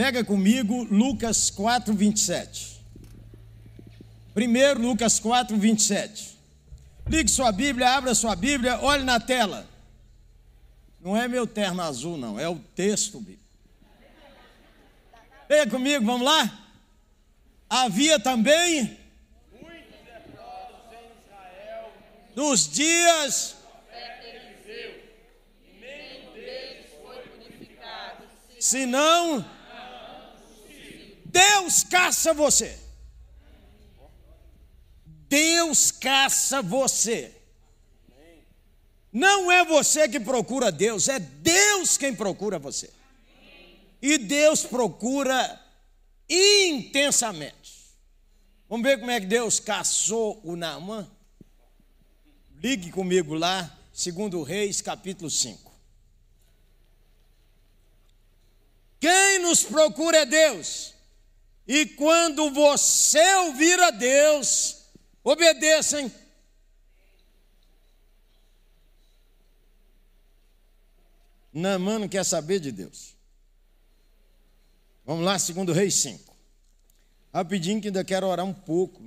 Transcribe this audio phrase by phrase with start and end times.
[0.00, 2.80] Pega comigo Lucas 4, 27.
[4.32, 6.38] Primeiro, Lucas 4, 27.
[7.06, 9.68] Ligue sua Bíblia, abra sua Bíblia, olhe na tela.
[11.02, 13.44] Não é meu terno azul, não, é o texto bíblico.
[15.46, 16.66] Venha comigo, vamos lá?
[17.68, 18.96] Havia também
[22.34, 23.54] nos dias
[28.58, 29.59] senão
[31.30, 32.78] Deus caça você.
[35.28, 37.36] Deus caça você.
[39.12, 42.90] Não é você que procura Deus, é Deus quem procura você.
[44.02, 45.60] E Deus procura
[46.28, 47.70] intensamente.
[48.68, 51.10] Vamos ver como é que Deus caçou o Naamã?
[52.56, 55.70] Ligue comigo lá, segundo Reis, capítulo 5.
[59.00, 60.94] Quem nos procura é Deus.
[61.72, 64.86] E quando você ouvir a Deus,
[65.22, 66.12] obedeça, hein?
[71.52, 73.14] Naamã não quer saber de Deus.
[75.06, 76.34] Vamos lá, segundo Reis 5.
[77.32, 79.00] Rapidinho que ainda quero orar um pouco,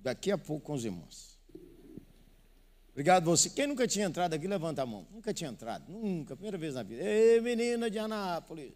[0.00, 1.36] daqui a pouco com os irmãos.
[2.92, 3.50] Obrigado você.
[3.50, 5.04] Quem nunca tinha entrado aqui, levanta a mão.
[5.10, 7.02] Nunca tinha entrado, nunca, primeira vez na vida.
[7.02, 8.72] Ei, menina de Anápolis.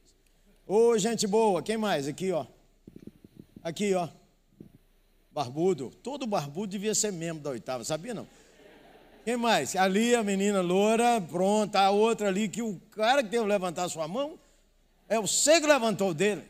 [0.67, 2.09] Ô, gente boa, quem mais?
[2.09, 2.45] Aqui, ó.
[3.67, 4.09] Aqui, ó.
[5.33, 5.91] Barbudo.
[6.01, 8.29] Todo barbudo devia ser membro da oitava, sabia não?
[9.25, 9.75] Quem mais?
[9.75, 14.07] Ali a menina loura, pronta, a outra ali, que o cara que que levantar sua
[14.07, 14.39] mão,
[15.09, 16.45] é você que levantou dele.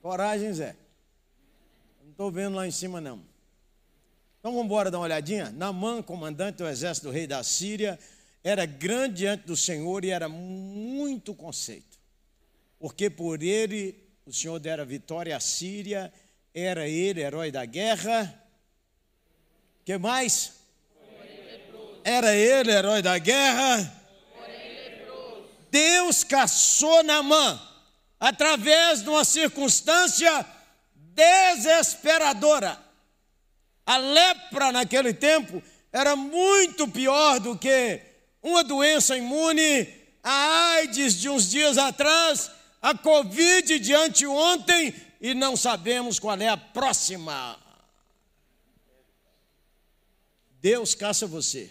[0.00, 0.74] Coragem, Zé.
[2.02, 3.20] Não estou vendo lá em cima, não.
[4.40, 5.50] Então vamos embora dar uma olhadinha.
[5.50, 7.98] Namã, comandante do exército do rei da Síria,
[8.42, 11.98] era grande diante do Senhor e era muito conceito.
[12.78, 16.12] Porque por ele o Senhor dera vitória à Síria,
[16.54, 18.42] era ele herói da guerra.
[19.84, 20.52] que mais?
[22.04, 24.00] Era ele herói da guerra.
[25.70, 27.60] Deus caçou Naamã
[28.20, 30.44] através de uma circunstância
[30.94, 32.78] desesperadora.
[33.86, 38.00] A lepra naquele tempo era muito pior do que
[38.42, 39.88] uma doença imune,
[40.22, 42.50] a AIDS de uns dias atrás,
[42.80, 47.56] a Covid de anteontem e não sabemos qual é a próxima.
[50.60, 51.70] Deus caça você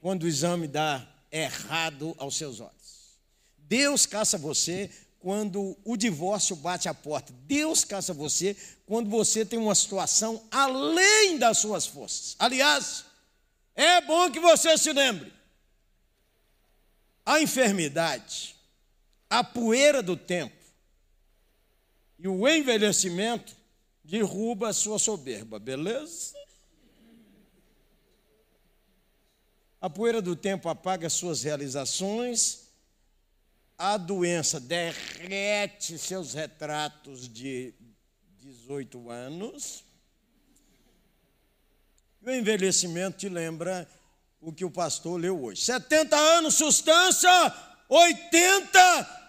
[0.00, 3.18] quando o exame dá errado aos seus olhos.
[3.58, 7.32] Deus caça você quando o divórcio bate a porta.
[7.46, 8.56] Deus caça você
[8.86, 12.36] quando você tem uma situação além das suas forças.
[12.38, 13.04] Aliás,
[13.74, 15.32] é bom que você se lembre.
[17.26, 18.54] A enfermidade,
[19.28, 20.61] a poeira do tempo
[22.22, 23.56] e o envelhecimento
[24.04, 26.32] derruba a sua soberba, beleza?
[29.80, 32.68] A poeira do tempo apaga suas realizações,
[33.76, 37.74] a doença derrete seus retratos de
[38.38, 39.84] 18 anos,
[42.22, 43.88] e o envelhecimento te lembra
[44.40, 45.62] o que o pastor leu hoje.
[45.62, 47.28] 70 anos, sustância,
[47.88, 49.22] 80.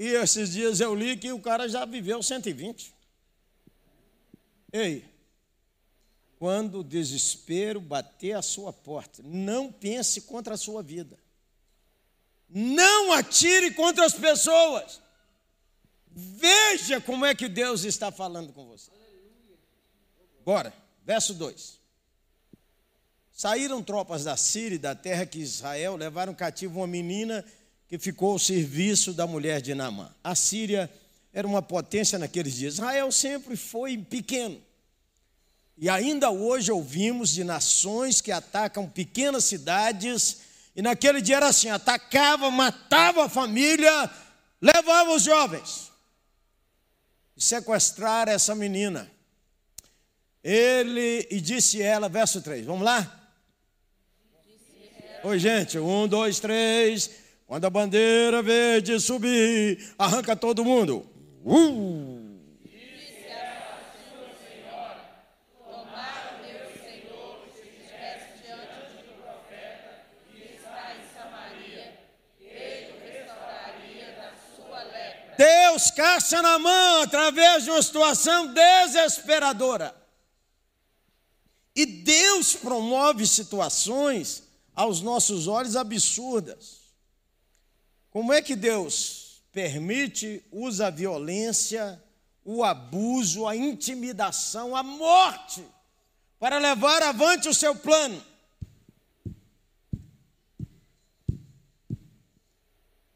[0.00, 2.94] E esses dias eu li que o cara já viveu 120.
[4.72, 5.04] Ei,
[6.38, 11.18] quando o desespero bater a sua porta, não pense contra a sua vida.
[12.48, 15.02] Não atire contra as pessoas.
[16.10, 18.90] Veja como é que Deus está falando com você.
[20.46, 20.72] Bora,
[21.04, 21.78] verso 2.
[23.30, 27.44] Saíram tropas da Síria e da terra que Israel levaram cativo uma menina
[27.90, 30.14] que ficou ao serviço da mulher de Naamã.
[30.22, 30.88] A Síria
[31.32, 32.74] era uma potência naqueles dias.
[32.74, 34.62] Israel sempre foi pequeno.
[35.76, 40.38] E ainda hoje ouvimos de nações que atacam pequenas cidades,
[40.76, 44.08] e naquele dia era assim: atacava, matava a família,
[44.60, 45.90] levava os jovens.
[47.36, 49.10] E sequestraram essa menina.
[50.44, 53.16] Ele, e disse ela, verso 3, vamos lá?
[55.24, 57.19] Oi, gente, um, dois, três.
[57.50, 61.04] Quando a bandeira verde subir, arranca todo mundo.
[61.44, 62.38] Uh!
[75.36, 79.92] Deus caça na mão através de uma situação desesperadora.
[81.74, 86.79] E Deus promove situações aos nossos olhos absurdas.
[88.10, 92.02] Como é que Deus permite, usa a violência,
[92.44, 95.64] o abuso, a intimidação, a morte
[96.38, 98.24] para levar avante o seu plano.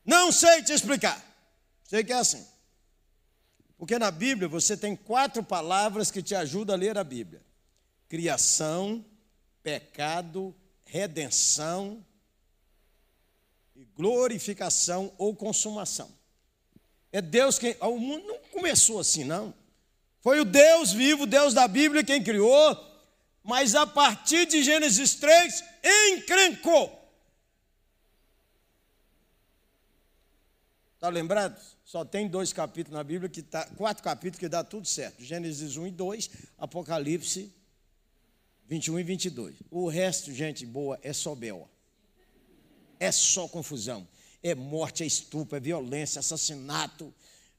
[0.05, 1.25] Não sei te explicar.
[1.85, 2.47] Sei que é assim.
[3.79, 7.43] Porque na Bíblia você tem quatro palavras que te ajudam a ler a Bíblia:
[8.09, 9.05] criação,
[9.63, 10.55] pecado,
[10.85, 12.05] redenção
[13.75, 16.11] e glorificação ou consumação.
[17.13, 17.77] É Deus quem.
[17.81, 19.55] O mundo não começou assim, não.
[20.21, 22.77] Foi o Deus vivo, Deus da Bíblia, quem criou,
[23.43, 25.63] mas a partir de Gênesis 3,
[26.13, 27.01] encrencou.
[30.95, 31.61] Está lembrado?
[31.85, 35.23] Só tem dois capítulos na Bíblia, que tá, quatro capítulos que dá tudo certo.
[35.23, 37.53] Gênesis 1 e 2, Apocalipse
[38.67, 39.57] 21 e 22.
[39.71, 41.69] O resto, gente boa, é só bel.
[43.05, 44.07] É só confusão.
[44.43, 47.13] É morte, é estupro, é violência, assassinato,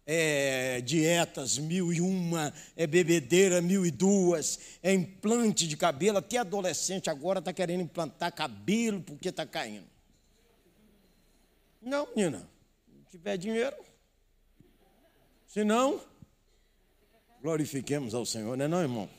[0.05, 6.19] é dietas mil e uma, é bebedeira mil e duas, é implante de cabelo.
[6.19, 9.87] Até adolescente agora está querendo implantar cabelo porque está caindo.
[11.81, 12.47] Não, menina
[13.15, 13.75] tiver dinheiro.
[15.47, 16.01] Se não,
[17.41, 19.09] glorifiquemos ao Senhor, não é não, irmão?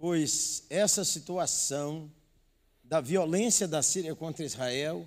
[0.00, 2.10] Pois essa situação
[2.82, 5.06] da violência da Síria contra Israel,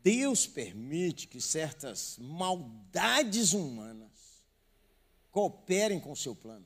[0.00, 4.08] Deus permite que certas maldades humanas
[5.32, 6.64] cooperem com o seu plano.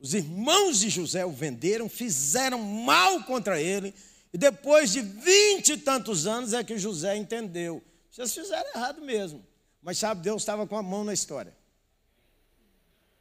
[0.00, 3.94] Os irmãos de José o venderam, fizeram mal contra ele,
[4.32, 7.80] e depois de vinte e tantos anos é que José entendeu.
[8.10, 9.46] Vocês fizeram errado mesmo.
[9.80, 11.56] Mas sabe, Deus estava com a mão na história.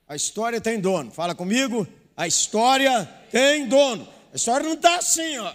[0.08, 1.12] A história tem dono.
[1.12, 1.88] Fala comigo.
[2.16, 4.08] A história tem dono.
[4.34, 5.54] A história não está assim, ó.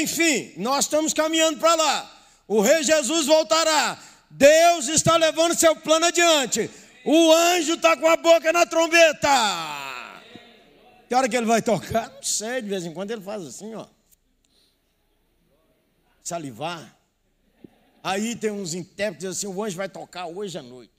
[0.00, 2.26] Enfim, nós estamos caminhando para lá.
[2.46, 3.98] O rei Jesus voltará.
[4.30, 6.70] Deus está levando seu plano adiante.
[7.04, 9.28] O anjo está com a boca na trombeta.
[11.08, 12.10] Que hora que ele vai tocar?
[12.10, 13.86] Não sei, de vez em quando ele faz assim, ó.
[16.22, 16.96] Salivar.
[18.02, 20.93] Aí tem uns intérpretes assim, o anjo vai tocar hoje à noite.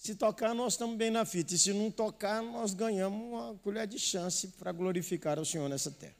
[0.00, 1.52] Se tocar, nós estamos bem na fita.
[1.52, 5.90] E se não tocar, nós ganhamos uma colher de chance para glorificar o Senhor nessa
[5.90, 6.16] terra.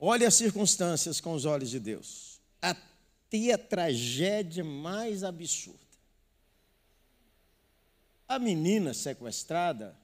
[0.00, 2.40] Olhe as circunstâncias com os olhos de Deus.
[2.62, 5.78] Até a tragédia mais absurda.
[8.26, 9.94] A menina sequestrada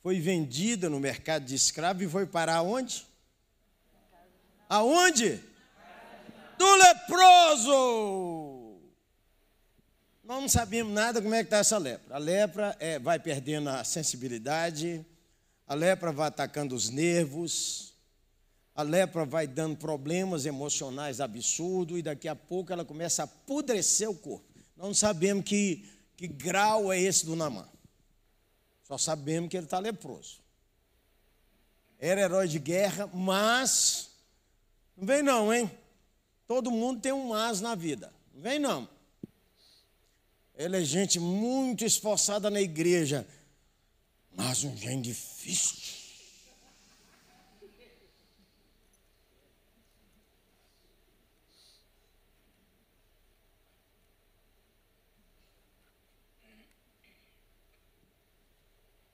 [0.00, 3.04] foi vendida no mercado de escravo e foi parar onde?
[4.68, 5.42] Aonde?
[6.56, 8.53] Do leproso.
[10.24, 12.16] Nós não sabemos nada como é que está essa lepra.
[12.16, 15.04] A lepra é, vai perdendo a sensibilidade,
[15.66, 17.92] a lepra vai atacando os nervos,
[18.74, 24.08] a lepra vai dando problemas emocionais absurdos e daqui a pouco ela começa a apodrecer
[24.08, 24.46] o corpo.
[24.74, 25.86] Nós não sabemos que,
[26.16, 27.68] que grau é esse do Namã.
[28.82, 30.38] Só sabemos que ele está leproso.
[31.98, 34.10] Era herói de guerra, mas.
[34.96, 35.70] Não vem não, hein?
[36.46, 38.10] Todo mundo tem um mas na vida.
[38.32, 38.93] Não vem não.
[40.56, 43.26] Ele é gente muito esforçada na igreja,
[44.36, 45.94] mas um gente difícil.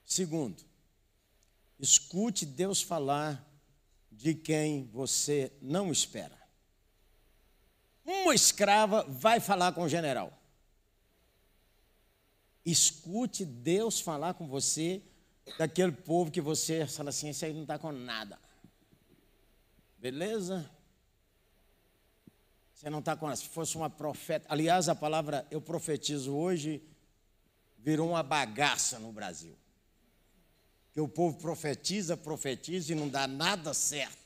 [0.05, 0.63] Segundo,
[1.79, 3.49] escute Deus falar
[4.11, 6.37] de quem você não espera.
[8.05, 10.40] Uma escrava vai falar com o general.
[12.71, 15.03] Escute Deus falar com você
[15.59, 18.39] daquele povo que você fala assim, esse aí não está com nada.
[19.99, 20.71] Beleza?
[22.75, 23.37] Você não está com nada.
[23.37, 24.47] Se fosse uma profeta.
[24.49, 26.83] Aliás, a palavra eu profetizo hoje
[27.79, 29.57] virou uma bagaça no Brasil
[30.93, 34.20] que o povo profetiza, profetiza e não dá nada certo.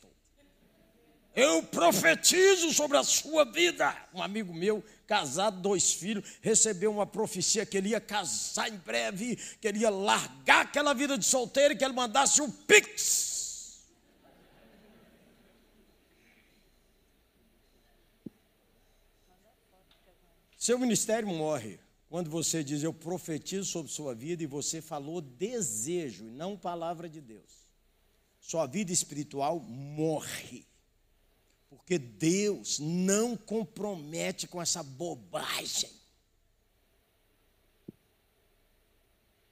[1.34, 3.96] Eu profetizo sobre a sua vida.
[4.14, 9.36] Um amigo meu, casado, dois filhos, recebeu uma profecia que ele ia casar em breve,
[9.60, 13.34] que ele ia largar aquela vida de solteiro e que ele mandasse um pix.
[20.56, 21.80] Seu ministério morre.
[22.08, 27.08] Quando você diz eu profetizo sobre sua vida e você falou desejo e não palavra
[27.08, 27.66] de Deus,
[28.38, 30.64] sua vida espiritual morre.
[31.84, 35.90] Porque Deus não compromete com essa bobagem.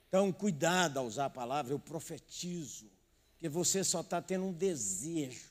[0.09, 2.87] Então, cuidado ao usar a palavra, eu profetizo,
[3.39, 5.51] que você só está tendo um desejo.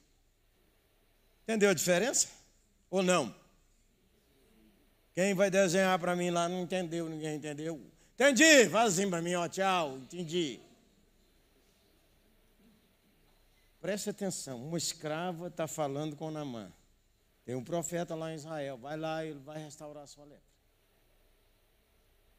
[1.44, 2.30] Entendeu a diferença?
[2.90, 3.36] Ou não?
[5.14, 7.80] Quem vai desenhar para mim lá não entendeu, ninguém entendeu.
[8.16, 10.60] Entendi, faz assim para mim, ó, tchau, entendi.
[13.82, 16.72] Preste atenção, uma escrava está falando com Namã.
[17.44, 20.52] Tem um profeta lá em Israel, vai lá, ele vai restaurar a sua lepra.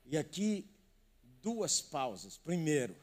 [0.07, 0.71] E aqui,
[1.43, 2.39] duas pausas.
[2.39, 2.95] Primeiro,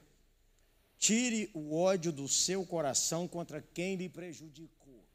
[0.97, 5.05] tire o ódio do seu coração contra quem lhe prejudicou.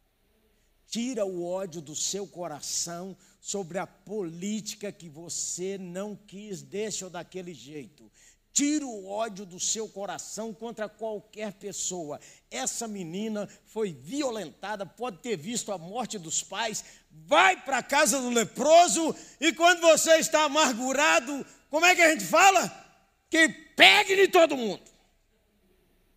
[0.87, 7.11] Tira o ódio do seu coração sobre a política que você não quis desse ou
[7.11, 8.13] daquele jeito.
[8.55, 12.21] Tira o ódio do seu coração contra qualquer pessoa.
[12.49, 16.85] Essa menina foi violentada, pode ter visto a morte dos pais.
[17.11, 22.11] Vai para a casa do leproso e quando você está amargurado, como é que a
[22.13, 22.71] gente fala?
[23.29, 24.85] Que pegue de todo mundo.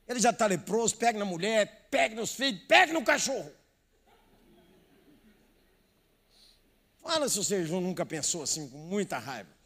[0.07, 3.51] Ele já está leproso, pegue na mulher, pegue nos filhos, pegue no cachorro.
[7.01, 9.56] Fala se você nunca pensou assim, com muita raiva.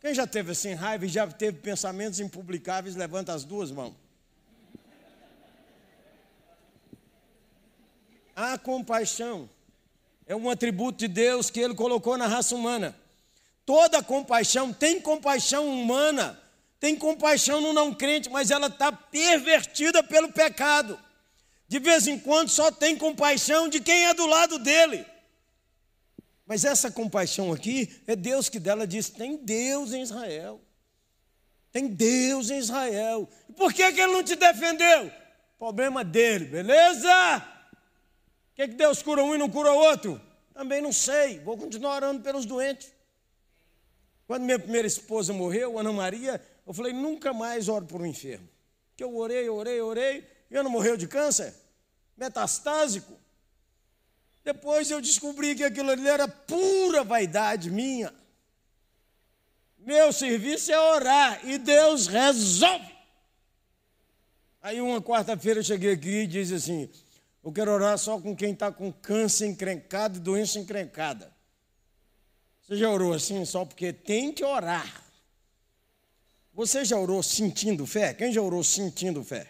[0.00, 3.94] Quem já teve assim raiva e já teve pensamentos impublicáveis, levanta as duas mãos.
[8.34, 9.48] A compaixão
[10.26, 12.96] é um atributo de Deus que Ele colocou na raça humana.
[13.66, 16.40] Toda compaixão tem compaixão humana,
[16.80, 20.98] tem compaixão no não crente, mas ela está pervertida pelo pecado.
[21.68, 25.04] De vez em quando só tem compaixão de quem é do lado dele.
[26.50, 30.60] Mas essa compaixão aqui é Deus que dela diz: tem Deus em Israel.
[31.70, 33.28] Tem Deus em Israel.
[33.48, 35.12] E por que, que ele não te defendeu?
[35.60, 37.38] Problema dele, beleza?
[37.38, 40.20] Por que, que Deus cura um e não cura outro?
[40.52, 41.38] Também não sei.
[41.38, 42.92] Vou continuar orando pelos doentes.
[44.26, 48.48] Quando minha primeira esposa morreu, Ana Maria, eu falei: nunca mais oro por um enfermo.
[48.96, 51.54] Que eu orei, orei, orei, e eu não morreu de câncer?
[52.16, 53.16] Metastásico.
[54.52, 58.12] Depois eu descobri que aquilo ali era pura vaidade minha.
[59.78, 62.92] Meu serviço é orar e Deus resolve.
[64.60, 66.90] Aí uma quarta-feira eu cheguei aqui e disse assim:
[67.44, 71.32] Eu quero orar só com quem está com câncer encrencado e doença encrencada.
[72.60, 75.04] Você já orou assim só porque tem que orar?
[76.52, 78.12] Você já orou sentindo fé?
[78.14, 79.46] Quem já orou sentindo fé?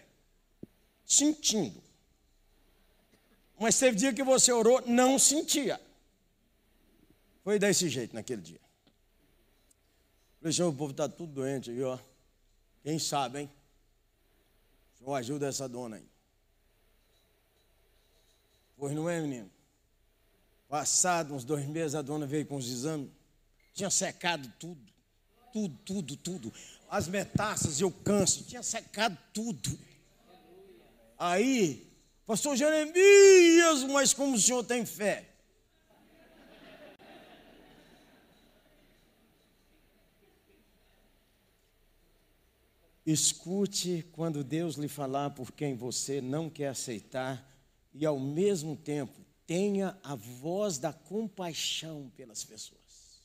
[1.03, 1.81] Sentindo.
[3.61, 5.79] Mas teve dia que você orou, não sentia.
[7.43, 8.59] Foi desse jeito naquele dia.
[10.41, 11.99] Falei, o povo está tudo doente ó.
[12.81, 13.51] Quem sabe, hein?
[14.97, 16.05] Senhor ajuda essa dona aí.
[18.75, 19.51] Pois não é, menino?
[20.67, 23.11] Passado uns dois meses, a dona veio com os exames.
[23.75, 24.91] Tinha secado tudo.
[25.53, 26.53] Tudo, tudo, tudo.
[26.89, 28.43] As metástases e o câncer.
[28.43, 29.77] Tinha secado tudo.
[31.15, 31.90] Aí,
[32.31, 35.27] Pastor Jeremias, mas como o senhor tem fé?
[43.05, 47.45] Escute quando Deus lhe falar por quem você não quer aceitar
[47.93, 53.19] e, ao mesmo tempo, tenha a voz da compaixão pelas pessoas.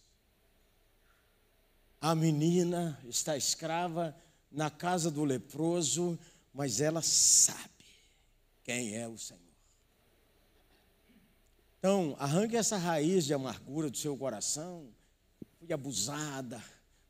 [2.01, 4.17] A menina está escrava
[4.51, 6.19] na casa do leproso,
[6.53, 7.76] mas ela sabe
[8.67, 9.41] quem é o Senhor.
[11.79, 14.89] Então, arranque essa raiz de amargura do seu coração.
[15.61, 16.61] Fui abusada,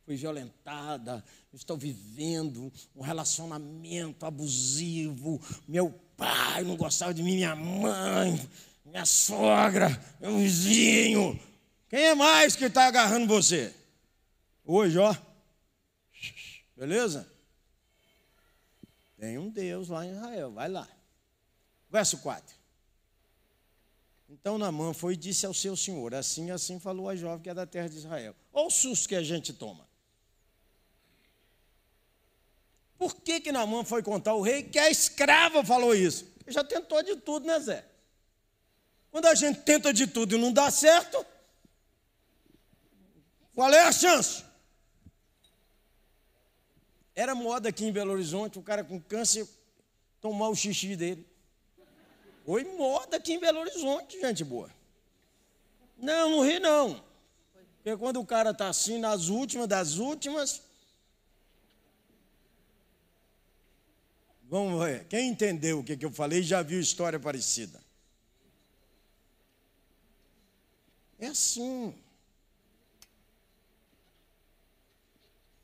[0.04, 5.40] fui violentada, estou vivendo um relacionamento abusivo.
[5.66, 8.38] Meu pai não gostava de mim, minha mãe,
[8.84, 9.88] minha sogra,
[10.20, 11.40] meu vizinho.
[11.88, 13.74] Quem é mais que está agarrando você?
[14.62, 15.16] Hoje, ó.
[16.76, 17.26] Beleza?
[19.18, 20.86] Tem um Deus lá em Israel, vai lá.
[21.96, 22.54] Verso 4.
[24.28, 27.54] Então Namã foi e disse ao seu senhor: Assim, assim falou a jovem que é
[27.54, 28.36] da terra de Israel.
[28.52, 29.88] Olha o susto que a gente toma.
[32.98, 36.26] Por que que Namã foi contar ao rei que a escrava falou isso?
[36.44, 37.82] Ele já tentou de tudo, né, Zé?
[39.10, 41.24] Quando a gente tenta de tudo e não dá certo,
[43.54, 44.44] qual é a chance?
[47.14, 49.48] Era moda aqui em Belo Horizonte, o cara com câncer
[50.20, 51.35] tomar o xixi dele.
[52.46, 54.70] Foi moda aqui em Belo Horizonte, gente boa.
[55.98, 57.04] Não, não ri não.
[57.78, 60.62] Porque quando o cara está assim, nas últimas das últimas.
[64.44, 65.06] Vamos ver.
[65.08, 67.82] Quem entendeu o que, que eu falei já viu história parecida.
[71.18, 71.92] É assim.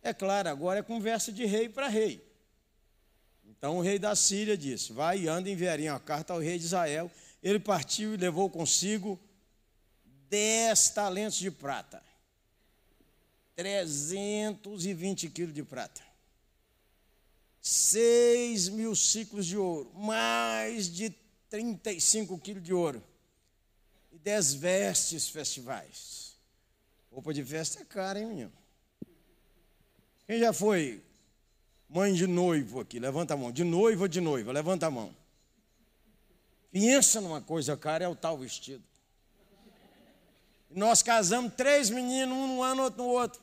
[0.03, 2.32] É claro, agora é conversa de rei para rei.
[3.63, 6.65] Então o rei da Síria disse: Vai e anda enviarem a carta ao rei de
[6.65, 7.09] Israel.
[7.41, 9.21] Ele partiu e levou consigo
[10.29, 12.03] dez talentos de prata,
[13.55, 16.03] 320 quilos de prata,
[17.61, 21.11] seis mil ciclos de ouro, mais de
[21.49, 23.01] 35 quilos de ouro
[24.11, 26.35] e dez vestes festivais.
[27.13, 28.53] Roupa de festa é cara, hein, menino?
[30.27, 31.01] Quem já foi
[31.93, 32.99] mãe de noivo aqui?
[32.99, 33.53] Levanta a mão.
[33.53, 34.51] De noivo ou de noiva?
[34.51, 35.15] Levanta a mão.
[36.71, 38.83] Pensa numa coisa cara, é o tal vestido.
[40.71, 43.43] Nós casamos três meninos, um no ano, outro no outro.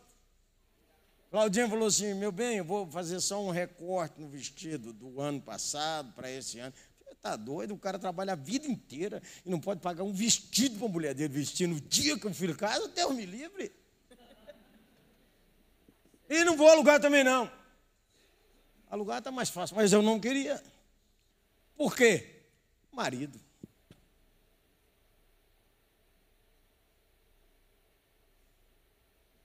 [1.29, 5.39] Claudinha falou assim: meu bem, eu vou fazer só um recorte no vestido do ano
[5.39, 6.73] passado para esse ano.
[7.11, 10.87] Está doido, o cara trabalha a vida inteira e não pode pagar um vestido para
[10.87, 13.71] a mulher dele vestir no dia que o filho casa, Deus me livre.
[16.29, 17.58] E não vou alugar também não.
[18.89, 20.61] Alugar está mais fácil, mas eu não queria.
[21.77, 22.41] Por quê?
[22.91, 23.39] Marido.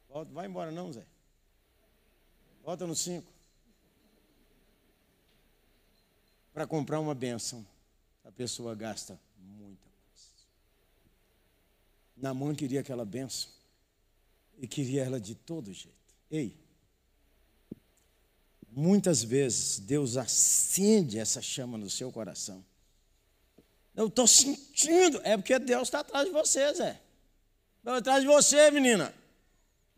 [0.08, 1.04] Volta, vai embora não, Zé.
[2.62, 3.30] Volta no 5.
[6.52, 7.66] Para comprar uma benção,
[8.24, 10.28] a pessoa gasta muita coisa.
[12.16, 13.50] Namã queria aquela benção
[14.56, 16.14] e queria ela de todo jeito.
[16.30, 16.63] Ei,
[18.74, 22.64] muitas vezes Deus acende essa chama no seu coração.
[23.94, 27.00] Eu estou sentindo, é porque Deus está atrás de você, Zé.
[27.78, 29.14] Está atrás de você, menina.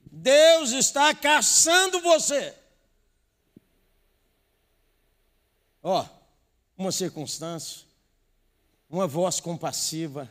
[0.05, 2.55] Deus está caçando você.
[5.83, 7.87] Ó, oh, uma circunstância,
[8.91, 10.31] uma voz compassiva,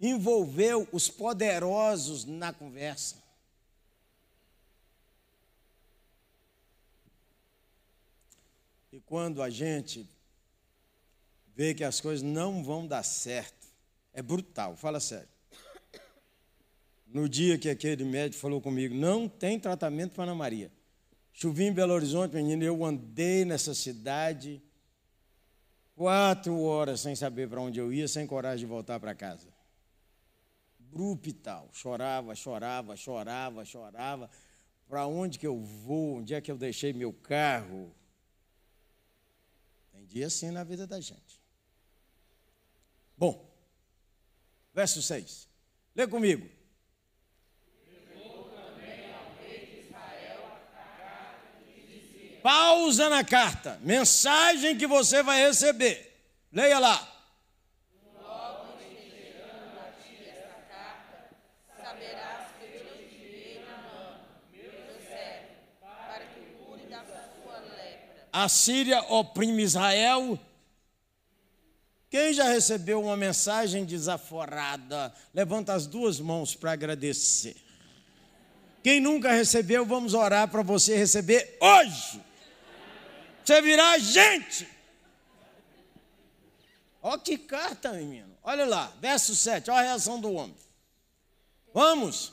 [0.00, 3.23] envolveu os poderosos na conversa.
[8.94, 10.08] E quando a gente
[11.52, 13.66] vê que as coisas não vão dar certo,
[14.12, 15.28] é brutal, fala sério.
[17.04, 20.70] No dia que aquele médico falou comigo, não tem tratamento para Ana Maria.
[21.32, 24.62] Chovia em Belo Horizonte, menino, eu andei nessa cidade
[25.96, 29.48] quatro horas sem saber para onde eu ia, sem coragem de voltar para casa.
[30.78, 34.30] Brupital, chorava, chorava, chorava, chorava.
[34.86, 36.18] Para onde que eu vou?
[36.18, 37.92] Onde é que eu deixei meu carro?
[40.14, 41.42] Dia assim na vida da gente.
[43.18, 43.52] Bom,
[44.72, 45.48] verso 6.
[45.92, 46.48] Lê comigo.
[52.40, 53.80] Pausa na carta.
[53.82, 56.16] Mensagem que você vai receber.
[56.52, 57.13] Leia lá.
[68.34, 70.38] A Síria oprime Israel.
[72.10, 77.56] Quem já recebeu uma mensagem desaforada, levanta as duas mãos para agradecer.
[78.82, 82.20] Quem nunca recebeu, vamos orar para você receber hoje
[83.44, 84.66] você virar gente.
[87.02, 88.34] Olha que carta, menino.
[88.42, 90.56] Olha lá, verso 7, olha a reação do homem.
[91.72, 92.32] Vamos.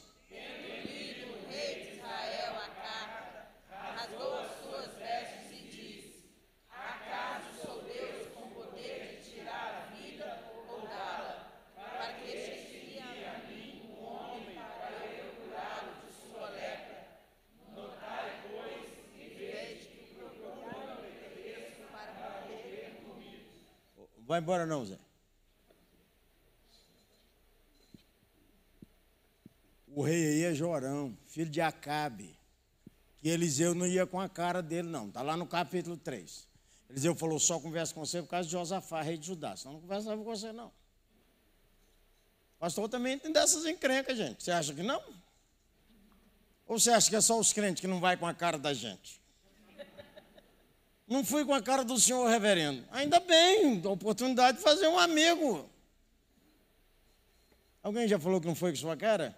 [24.32, 24.98] Vai embora não, Zé.
[29.94, 32.34] O rei aí é Jorão, filho de Acabe.
[33.18, 35.10] Que Eliseu não ia com a cara dele, não.
[35.10, 36.48] Está lá no capítulo 3.
[36.90, 39.58] Eliseu falou: só conversa com você por causa de Josafá, rei de Judá.
[39.58, 40.72] Senão não conversa com você, não.
[42.58, 44.42] Pastor também tem dessas encrencas, gente.
[44.42, 45.04] Você acha que não?
[46.66, 48.74] Ou você acha que é só os crentes que não vai com a cara da
[48.74, 49.21] gente?
[51.12, 52.86] Não fui com a cara do senhor reverendo.
[52.90, 55.70] Ainda bem, oportunidade de fazer um amigo.
[57.84, 59.36] Alguém já falou que não foi com sua cara?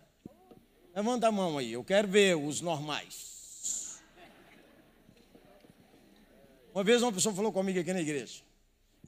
[0.95, 3.99] Levanta a mão aí, eu quero ver os normais.
[6.75, 8.43] Uma vez uma pessoa falou comigo aqui na igreja.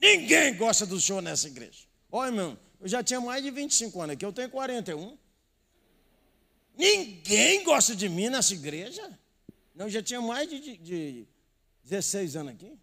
[0.02, 1.84] Ninguém gosta do senhor nessa igreja.
[2.10, 5.16] Olha, irmão, eu já tinha mais de 25 anos aqui, eu tenho 41.
[6.76, 9.16] Ninguém gosta de mim nessa igreja.
[9.72, 11.28] Não, eu já tinha mais de, de
[11.86, 12.76] 16 anos aqui?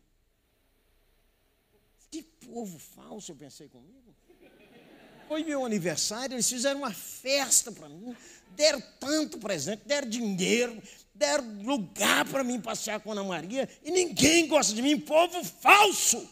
[2.10, 4.16] Que povo falso, eu pensei comigo.
[5.28, 8.16] Foi meu aniversário, eles fizeram uma festa para mim,
[8.52, 10.82] deram tanto presente, deram dinheiro,
[11.14, 16.30] deram lugar para mim passear com Ana Maria, e ninguém gosta de mim, povo falso.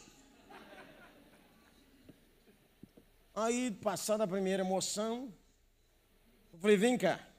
[3.33, 5.33] Aí, passada a primeira emoção,
[6.53, 7.30] eu falei, vem cá.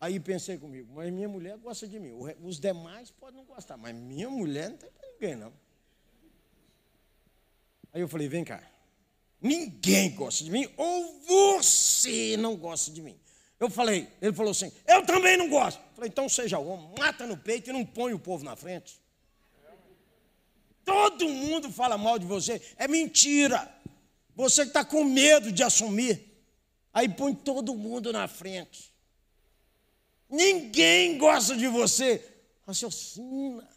[0.00, 2.12] Aí pensei comigo, mas minha mulher gosta de mim.
[2.42, 5.52] Os demais podem não gostar, mas minha mulher não tem para ninguém, não.
[7.92, 8.62] Aí eu falei, vem cá.
[9.42, 13.18] Ninguém gosta de mim, ou você não gosta de mim.
[13.58, 15.78] Eu falei, ele falou assim, eu também não gosto.
[15.78, 18.98] Eu falei, então seja homem, mata no peito e não põe o povo na frente.
[20.82, 23.70] Todo mundo fala mal de você, é mentira.
[24.34, 26.42] Você que está com medo de assumir,
[26.90, 28.89] aí põe todo mundo na frente.
[30.30, 32.24] Ninguém gosta de você.
[32.66, 33.68] Raciocina.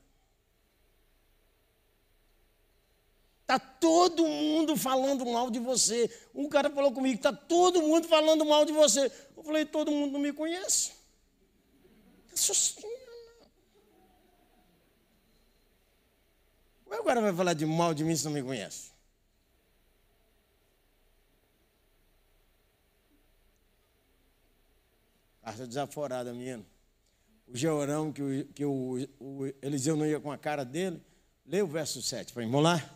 [3.41, 6.09] Está todo mundo falando mal de você.
[6.33, 9.11] Um cara falou comigo: está todo mundo falando mal de você.
[9.35, 10.91] Eu falei: todo mundo não me conhece.
[12.29, 12.87] Raciocina.
[16.83, 18.92] Como é que o cara vai falar de mal de mim se não me conhece?
[25.43, 26.65] Carta desaforada, menino.
[27.47, 31.01] O Georão, que, o, que o, o Eliseu não ia com a cara dele.
[31.45, 32.49] Lê o verso 7 para mim.
[32.49, 32.89] Vamos lá?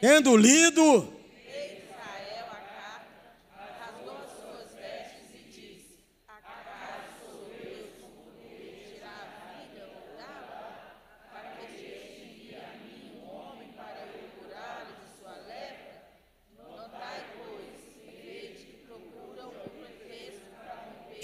[0.00, 1.23] Tendo lido.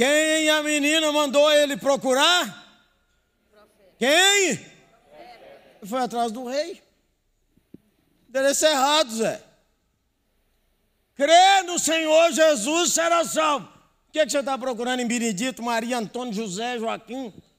[0.01, 2.83] Quem a menina mandou ele procurar?
[3.99, 4.59] Quem?
[5.85, 6.83] Foi atrás do rei.
[8.27, 9.45] Endereço errado, Zé.
[11.15, 13.67] Crê no Senhor Jesus, será salvo.
[14.09, 17.31] O que, é que você está procurando em Benedito, Maria, Antônio, José, Joaquim?
[17.31, 17.51] Verso 8.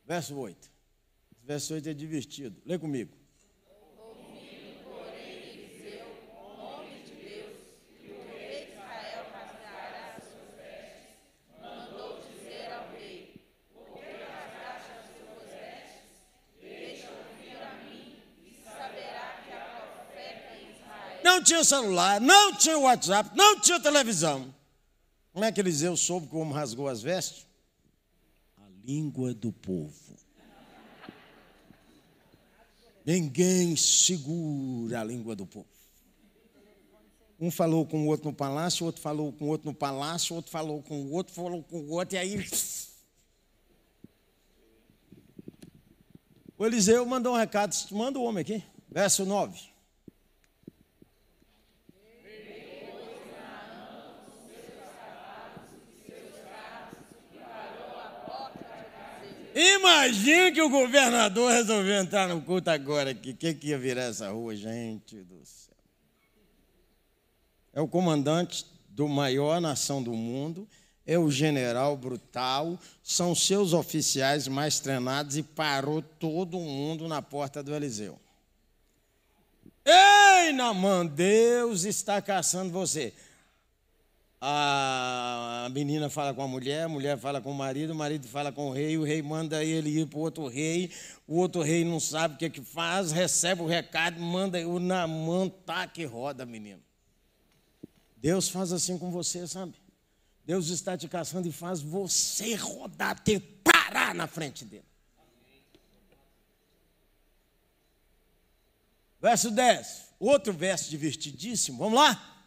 [17.85, 21.21] mim e saberá que a profeta em Israel.
[21.23, 24.53] Não tinha celular, não tinha WhatsApp, não tinha televisão.
[25.31, 27.50] Como é que Eliseu soube como rasgou as vestes?
[28.85, 30.15] Língua do povo.
[33.05, 35.67] Ninguém segura a língua do povo.
[37.39, 40.51] Um falou com o outro no palácio, outro falou com o outro no palácio, outro
[40.51, 42.47] falou com o outro, falou com o outro, e aí.
[46.55, 49.70] O Eliseu mandou um recado, manda o homem aqui, verso 9.
[59.61, 63.11] Imagina que o governador resolveu entrar no culto agora.
[63.11, 65.75] O que, que, que ia virar essa rua, gente do céu?
[67.71, 70.67] É o comandante do maior nação do mundo,
[71.05, 77.61] é o general brutal, são seus oficiais mais treinados e parou todo mundo na porta
[77.61, 78.19] do Eliseu.
[79.85, 83.13] Ei, Namã, Deus está caçando você
[84.43, 88.51] a menina fala com a mulher, a mulher fala com o marido, o marido fala
[88.51, 90.91] com o rei, o rei manda ele ir para o outro rei,
[91.27, 94.79] o outro rei não sabe o que, é que faz, recebe o recado, manda o
[94.79, 96.81] Namã tá que roda, menino.
[98.17, 99.75] Deus faz assim com você, sabe?
[100.43, 104.85] Deus está te caçando e faz você rodar, ter parar na frente dele.
[109.21, 112.40] Verso 10, outro verso divertidíssimo, vamos lá?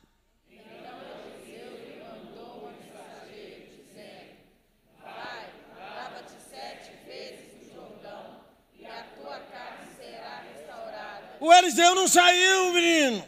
[11.44, 13.22] O Eliseu não saiu, menino.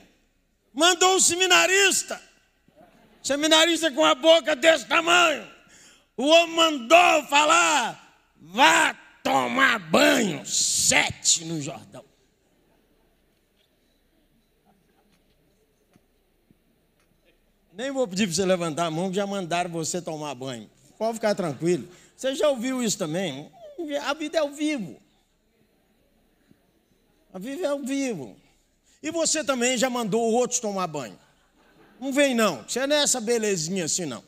[0.73, 2.19] Mandou um seminarista.
[3.23, 5.47] Seminarista com a boca desse tamanho.
[6.17, 10.47] O homem mandou falar: vá tomar banho.
[10.47, 12.03] Sete no Jordão.
[17.75, 20.71] Nem vou pedir para você levantar a mão, que já mandaram você tomar banho.
[20.97, 21.87] Pode ficar tranquilo.
[22.17, 23.53] Você já ouviu isso também?
[24.03, 24.99] A vida é ao vivo.
[27.39, 28.37] Vive ao vivo.
[29.03, 31.19] E você também já mandou outros tomar banho.
[32.01, 32.63] Não vem não.
[32.63, 34.25] Você não é essa belezinha assim não.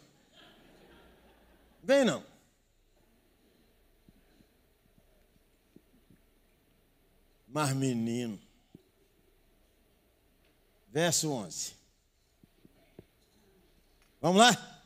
[1.82, 2.22] Vem não.
[7.48, 8.38] Mas menino.
[10.90, 11.72] Verso 11.
[14.20, 14.78] Vamos lá?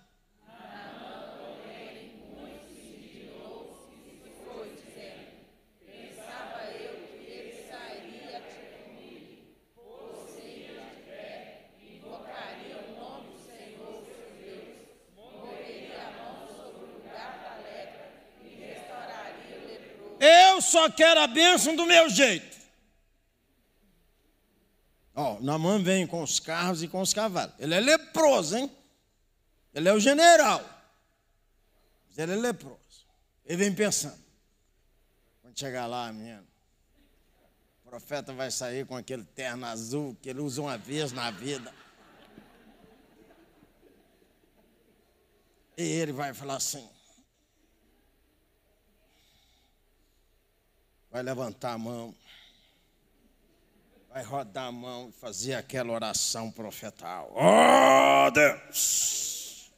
[20.22, 22.56] Eu só quero a bênção do meu jeito.
[25.14, 27.54] Ó, Namã vem com os carros e com os cavalos.
[27.58, 28.70] Ele é leproso, hein?
[29.74, 30.64] Ele é o general.
[32.08, 33.06] Mas ele é leproso.
[33.44, 34.22] Ele vem pensando.
[35.42, 36.46] Quando chegar lá, menino,
[37.84, 41.74] o profeta vai sair com aquele terno azul que ele usa uma vez na vida.
[45.76, 46.88] E ele vai falar assim:
[51.12, 52.14] vai levantar a mão,
[54.08, 57.30] vai rodar a mão e fazer aquela oração profetal.
[57.36, 59.70] Oh, Deus!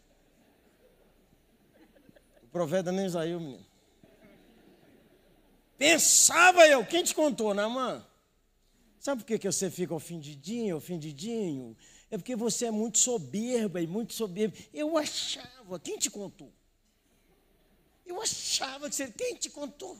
[2.41, 3.67] O profeta nem saiu, menino.
[5.77, 7.99] Pensava eu, quem te contou, Namã?
[7.99, 8.05] Né,
[9.01, 11.77] Sabe por que, que você fica ofendidinho, ofendidinho?
[12.11, 14.57] É porque você é muito soberba e muito soberba.
[14.73, 16.51] Eu achava, quem te contou?
[18.07, 19.11] Eu achava que você.
[19.11, 19.99] Quem te contou?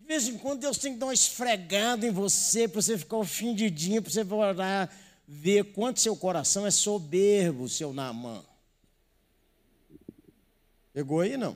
[0.11, 4.01] vez em quando Deus tem que dar uma esfregada em você, para você ficar ofendidinho,
[4.01, 4.89] para você orar,
[5.25, 8.43] ver quanto seu coração é soberbo, seu Namã.
[10.93, 11.55] Pegou aí, não?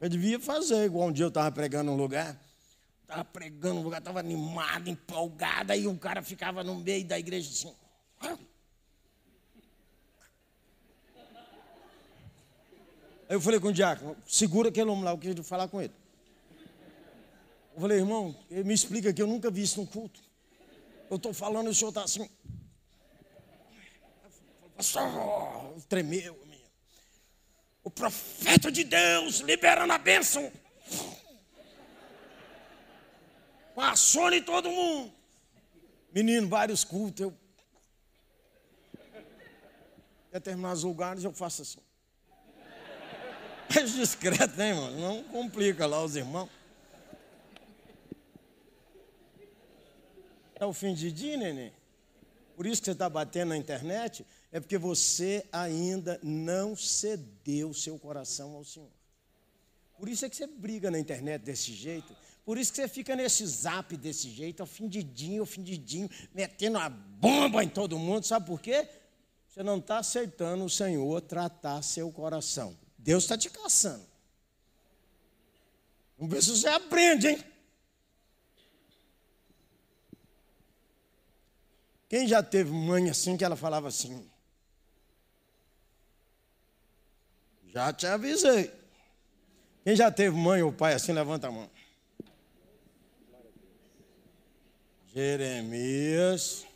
[0.00, 2.40] Eu devia fazer, igual um dia eu estava pregando um lugar,
[3.02, 7.50] estava pregando um lugar, estava animado, empolgado, aí um cara ficava no meio da igreja
[7.50, 7.74] assim.
[13.28, 15.92] Aí eu falei com o diácono, segura aquele homem lá, eu queria falar com ele.
[17.76, 20.18] Eu falei, irmão, me explica que eu nunca vi isso no culto.
[21.10, 22.26] Eu estou falando e o senhor está assim.
[24.74, 25.02] Pastor,
[25.86, 26.34] tremeu.
[27.84, 30.50] O profeta de Deus liberando a bênção.
[33.74, 35.12] Passou em todo mundo.
[36.10, 37.20] Menino, vários cultos.
[37.20, 37.38] Eu...
[40.32, 41.80] Determinados lugares eu faço assim.
[43.74, 44.90] Mais discreto, né, irmão?
[44.92, 46.55] Não complica lá os irmãos.
[50.58, 51.72] É o fim de dia, neném?
[52.56, 57.98] Por isso que você está batendo na internet, é porque você ainda não cedeu seu
[57.98, 58.88] coração ao Senhor.
[59.98, 62.16] Por isso é que você briga na internet desse jeito.
[62.44, 67.68] Por isso que você fica nesse zap desse jeito, ofendidinho, ofendidinho, metendo a bomba em
[67.68, 68.24] todo mundo.
[68.24, 68.88] Sabe por quê?
[69.48, 72.76] Você não está aceitando o Senhor tratar seu coração.
[72.96, 74.06] Deus está te caçando.
[76.16, 77.44] Vamos ver se você aprende, hein?
[82.08, 84.28] Quem já teve mãe assim que ela falava assim?
[87.72, 88.72] Já te avisei.
[89.84, 91.70] Quem já teve mãe ou pai assim, levanta a mão.
[95.12, 96.66] Jeremias.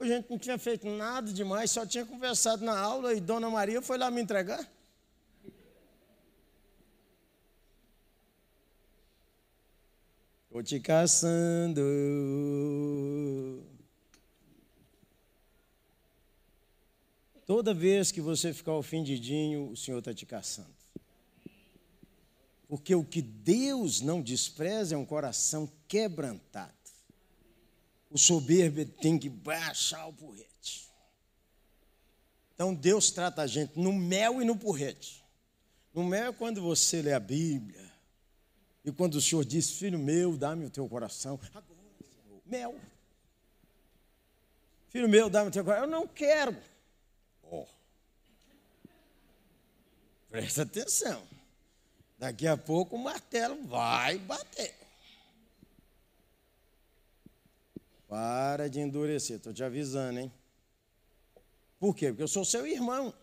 [0.00, 3.80] A gente não tinha feito nada demais, só tinha conversado na aula e Dona Maria
[3.80, 4.68] foi lá me entregar.
[10.46, 11.82] Estou te caçando.
[17.46, 20.74] Toda vez que você ficar ofendidinho, o Senhor está te caçando.
[22.66, 26.72] Porque o que Deus não despreza é um coração quebrantado.
[28.10, 30.88] O soberbo tem que baixar o porrete.
[32.54, 35.24] Então Deus trata a gente no mel e no porrete.
[35.92, 37.92] No mel é quando você lê a Bíblia.
[38.84, 41.38] E quando o Senhor diz, filho meu, dá-me o teu coração.
[41.54, 41.64] Agora,
[42.00, 42.80] Senhor, mel.
[44.88, 45.84] Filho meu, dá-me o teu coração.
[45.84, 46.56] Eu não quero.
[47.50, 47.66] Oh.
[50.34, 51.24] Presta atenção.
[52.18, 54.74] Daqui a pouco o martelo vai bater.
[58.08, 60.32] Para de endurecer, estou te avisando, hein?
[61.78, 62.08] Por quê?
[62.08, 63.14] Porque eu sou seu irmão.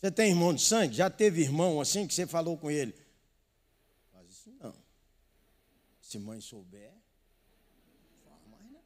[0.00, 0.94] Você tem irmão de sangue?
[0.94, 2.94] Já teve irmão assim que você falou com ele?
[4.10, 4.74] Faz isso não.
[6.00, 6.94] Se mãe souber,
[8.24, 8.80] faz mais não.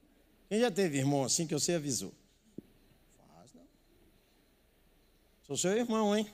[0.49, 2.13] Quem já teve irmão assim que você avisou?
[5.45, 6.29] Sou seu irmão, hein?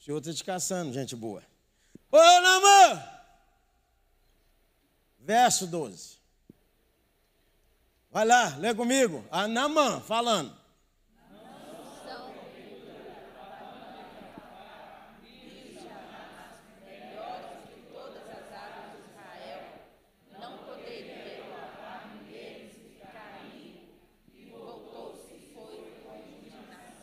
[0.00, 1.42] O senhor está te caçando, gente boa.
[2.10, 3.06] Ô, Namã!
[5.18, 6.18] Verso 12.
[8.10, 9.22] Vai lá, lê comigo.
[9.30, 10.58] A Namã falando.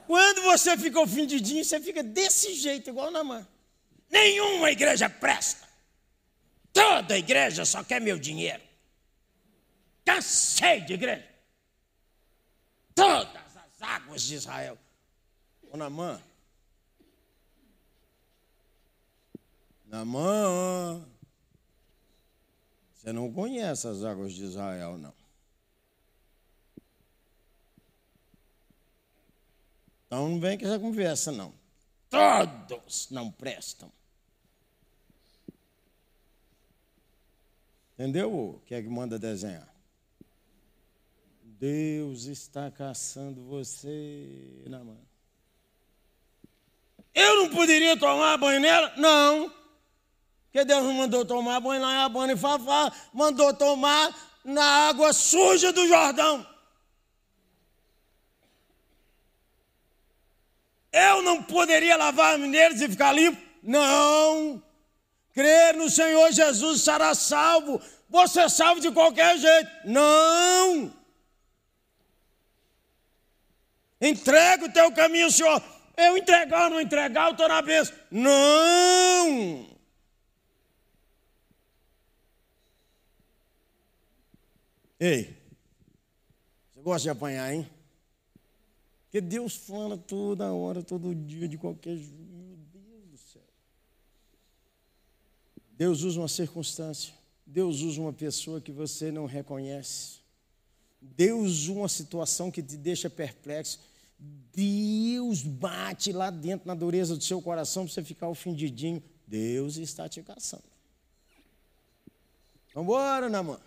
[0.08, 3.46] Quando você fica ofendidinho, você fica desse jeito, igual na mão.
[4.10, 5.68] Nenhuma igreja presta.
[6.72, 8.64] Toda igreja só quer meu dinheiro.
[10.06, 11.28] Cansei de igreja.
[12.96, 14.78] Todas as águas de Israel.
[15.70, 16.22] Ô Namã.
[19.86, 21.06] Namã.
[22.94, 25.14] Você não conhece as águas de Israel, não.
[30.08, 31.54] Então não vem com essa conversa, não.
[32.10, 33.92] Todos não prestam.
[37.94, 39.68] Entendeu o que é que manda desenhar?
[41.42, 45.00] Deus está caçando você na mão.
[47.14, 48.94] Eu não poderia tomar banho nela?
[48.96, 49.52] Não.
[50.46, 54.16] Porque Deus não mandou tomar banho em Abana e Fafá, mandou tomar
[54.46, 56.57] na água suja do Jordão.
[60.98, 63.40] Eu não poderia lavar mineiros e ficar limpo?
[63.62, 64.64] Não.
[65.32, 67.80] Crer no Senhor Jesus será salvo.
[68.10, 69.70] Você é salvo de qualquer jeito?
[69.86, 70.92] Não.
[74.02, 75.62] Entrega o teu caminho Senhor.
[75.96, 77.96] Eu entregar ou não entregar, eu estou na bênção.
[78.10, 79.78] Não.
[85.00, 85.38] Ei,
[86.74, 87.77] você gosta de apanhar, hein?
[89.18, 92.14] Porque Deus fala toda hora, todo dia, de qualquer jeito.
[92.14, 93.42] Meu Deus do céu.
[95.72, 97.12] Deus usa uma circunstância.
[97.44, 100.20] Deus usa uma pessoa que você não reconhece.
[101.02, 103.80] Deus usa uma situação que te deixa perplexo.
[104.54, 109.02] Deus bate lá dentro na dureza do seu coração para você ficar ofendidinho.
[109.26, 110.64] Deus está te caçando.
[112.72, 113.60] Vamos embora, Namã.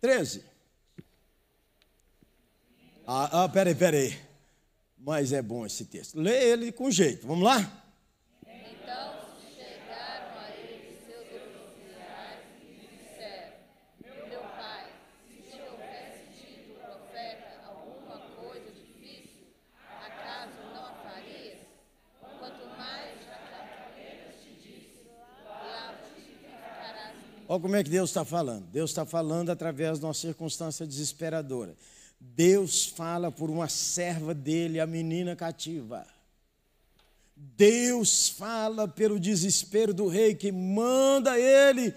[0.00, 0.42] 13.
[3.06, 4.29] Ah, ah, peraí, peraí.
[5.02, 6.20] Mas é bom esse texto.
[6.20, 7.26] Lê ele com jeito.
[7.26, 7.58] Vamos lá?
[8.46, 9.14] Então
[9.56, 13.52] chegaram a ele seus oficiais e disseram:
[14.28, 14.92] Meu pai,
[15.26, 19.48] se te houvesse dito profeta alguma coisa difícil,
[19.88, 21.58] acaso não a farias?
[22.20, 23.40] Quanto mais já
[23.96, 25.00] que te disse,
[26.18, 27.16] e ficarás.
[27.48, 28.66] Olha como é que Deus está falando.
[28.66, 31.74] Deus está falando através de uma circunstância desesperadora.
[32.20, 36.06] Deus fala por uma serva dele, a menina cativa.
[37.34, 41.94] Deus fala pelo desespero do rei que manda ele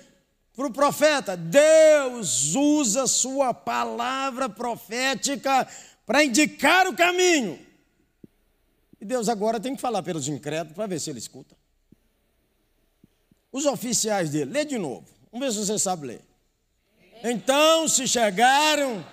[0.55, 1.35] para o profeta.
[1.35, 5.67] Deus usa sua palavra profética
[6.05, 7.59] para indicar o caminho.
[9.01, 11.57] E Deus agora tem que falar pelos incrédulos para ver se ele escuta.
[13.51, 15.05] Os oficiais dele, lê de novo.
[15.29, 16.21] Vamos ver se você sabe ler.
[17.21, 19.05] Então se chegaram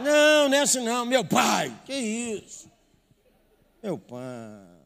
[0.00, 1.76] Não, não é assim não, meu pai.
[1.84, 2.70] Que isso?
[3.82, 4.78] Meu pai.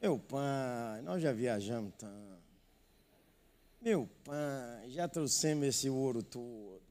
[0.00, 2.40] Meu pai, nós já viajamos tanto.
[3.80, 6.82] Meu pai, já trouxemos esse ouro todo.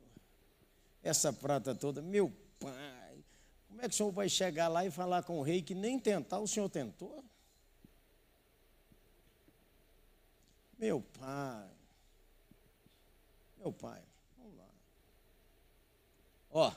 [1.03, 2.01] Essa prata toda.
[2.01, 3.23] Meu pai,
[3.67, 5.99] como é que o senhor vai chegar lá e falar com o rei que nem
[5.99, 7.23] tentar o senhor tentou?
[10.77, 11.69] Meu pai.
[13.57, 14.08] Meu pai.
[16.51, 16.71] Ó,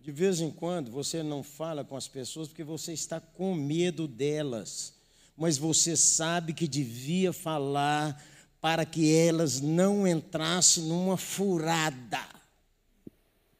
[0.00, 4.08] de vez em quando você não fala com as pessoas porque você está com medo
[4.08, 4.94] delas,
[5.36, 8.22] mas você sabe que devia falar
[8.60, 12.20] para que elas não entrassem numa furada.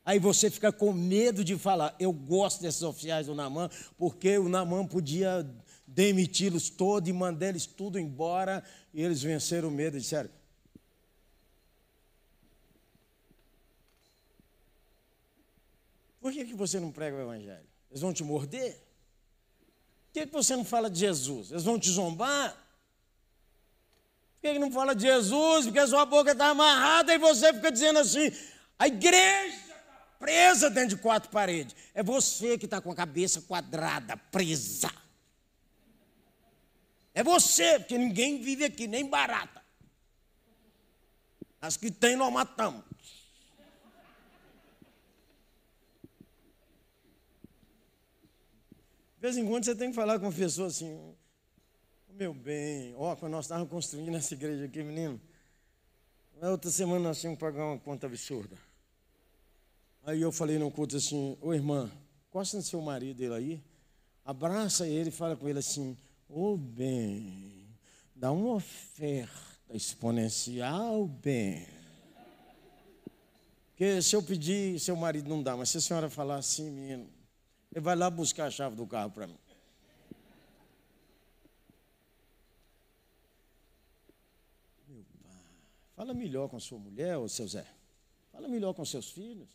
[0.05, 1.95] Aí você fica com medo de falar.
[1.99, 5.47] Eu gosto desses oficiais do Namã, porque o Namã podia
[5.87, 10.31] demiti-los todos e mandar eles tudo embora, e eles venceram o medo e disseram:
[16.21, 17.66] Por que, que você não prega o Evangelho?
[17.90, 18.75] Eles vão te morder?
[18.75, 21.50] Por que, que você não fala de Jesus?
[21.50, 22.52] Eles vão te zombar?
[22.52, 25.64] Por que, que não fala de Jesus?
[25.64, 28.31] Porque a sua boca está amarrada e você fica dizendo assim:
[28.79, 31.75] a igreja está presa dentro de quatro paredes.
[31.94, 34.90] É você que está com a cabeça quadrada, presa.
[37.14, 39.60] É você, porque ninguém vive aqui, nem barata.
[41.60, 42.90] As que tem, nós matamos.
[49.21, 51.14] De vez em quando você tem que falar com uma pessoa assim,
[52.08, 55.21] meu bem, ó, quando nós estávamos construindo essa igreja aqui, menino,
[56.40, 58.56] na outra semana nós tínhamos que pagar uma conta absurda.
[60.04, 61.92] Aí eu falei no culto assim, ô irmã,
[62.33, 63.62] gosta do seu marido ele aí?
[64.25, 67.68] Abraça ele e fala com ele assim, ô bem,
[68.16, 69.31] dá uma oferta
[69.68, 71.66] exponencial, bem.
[73.68, 77.19] Porque se eu pedir, seu marido não dá, mas se a senhora falar assim, menino,
[77.73, 79.38] ele vai lá buscar a chave do carro para mim.
[84.88, 85.33] Meu pai,
[85.94, 87.66] fala melhor com sua mulher, ô seu Zé.
[88.33, 89.48] Fala melhor com seus filhos.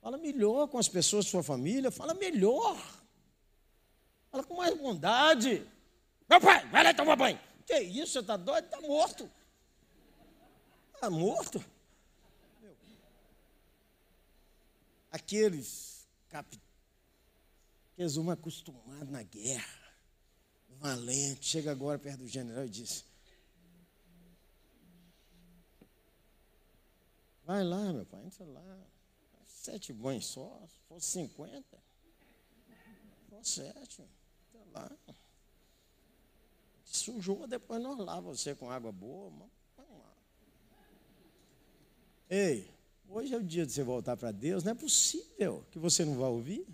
[0.00, 1.90] Fala melhor com as pessoas da sua família.
[1.90, 2.76] Fala melhor.
[4.30, 5.66] Fala com mais bondade.
[6.28, 7.38] Meu pai, vai lá tomar banho.
[7.64, 8.64] Que isso, você está doido?
[8.64, 9.30] Está morto.
[10.94, 11.64] Está morto.
[15.10, 16.63] Aqueles capitães,
[17.94, 19.94] aqueles homens acostumados na guerra,
[20.80, 23.04] valente, chega agora perto do general e diz:
[27.44, 28.86] Vai lá, meu pai, entra lá.
[29.46, 31.78] Sete banhos só, se fosse cinquenta.
[33.30, 34.98] Fosse sete, entra lá.
[36.84, 39.30] Sujou, depois nós lavamos você com água boa.
[39.76, 40.16] Vamos lá.
[42.28, 42.70] Ei,
[43.08, 44.64] hoje é o dia de você voltar para Deus.
[44.64, 46.66] Não é possível que você não vá ouvir.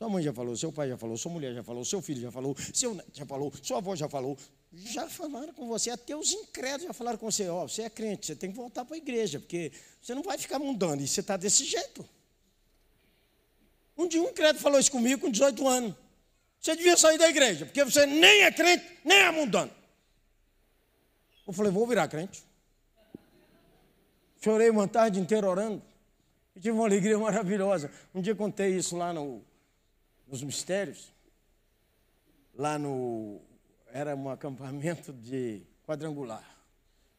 [0.00, 2.30] Sua mãe já falou, seu pai já falou, sua mulher já falou, seu filho já
[2.30, 4.34] falou, seu neto já falou, sua avó já falou.
[4.72, 7.90] Já falaram com você, até os incrédulos já falaram com você, ó, oh, você é
[7.90, 9.70] crente, você tem que voltar para a igreja, porque
[10.00, 12.08] você não vai ficar mudando, e você está desse jeito.
[13.94, 15.94] Um dia um incrédulo falou isso comigo com 18 anos.
[16.58, 19.70] Você devia sair da igreja, porque você nem é crente, nem é mundano.
[21.46, 22.42] Eu falei, vou virar crente.
[24.40, 25.82] Chorei uma tarde inteira orando.
[26.56, 27.90] E tive uma alegria maravilhosa.
[28.14, 29.44] Um dia contei isso lá no,
[30.30, 31.12] nos mistérios.
[32.54, 33.40] Lá no.
[33.92, 36.58] Era um acampamento de quadrangular.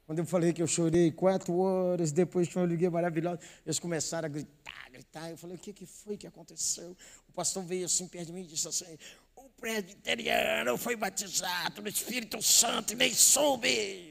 [0.05, 4.25] Quando eu falei que eu chorei quatro horas, depois tinha uma alegria maravilhosa, eles começaram
[4.25, 5.29] a gritar, gritar.
[5.29, 6.95] Eu falei, o que, que foi que aconteceu?
[7.29, 8.97] O pastor veio assim perto de mim e disse assim:
[9.35, 14.10] o presbiteriano foi batizado no Espírito Santo e nem soube.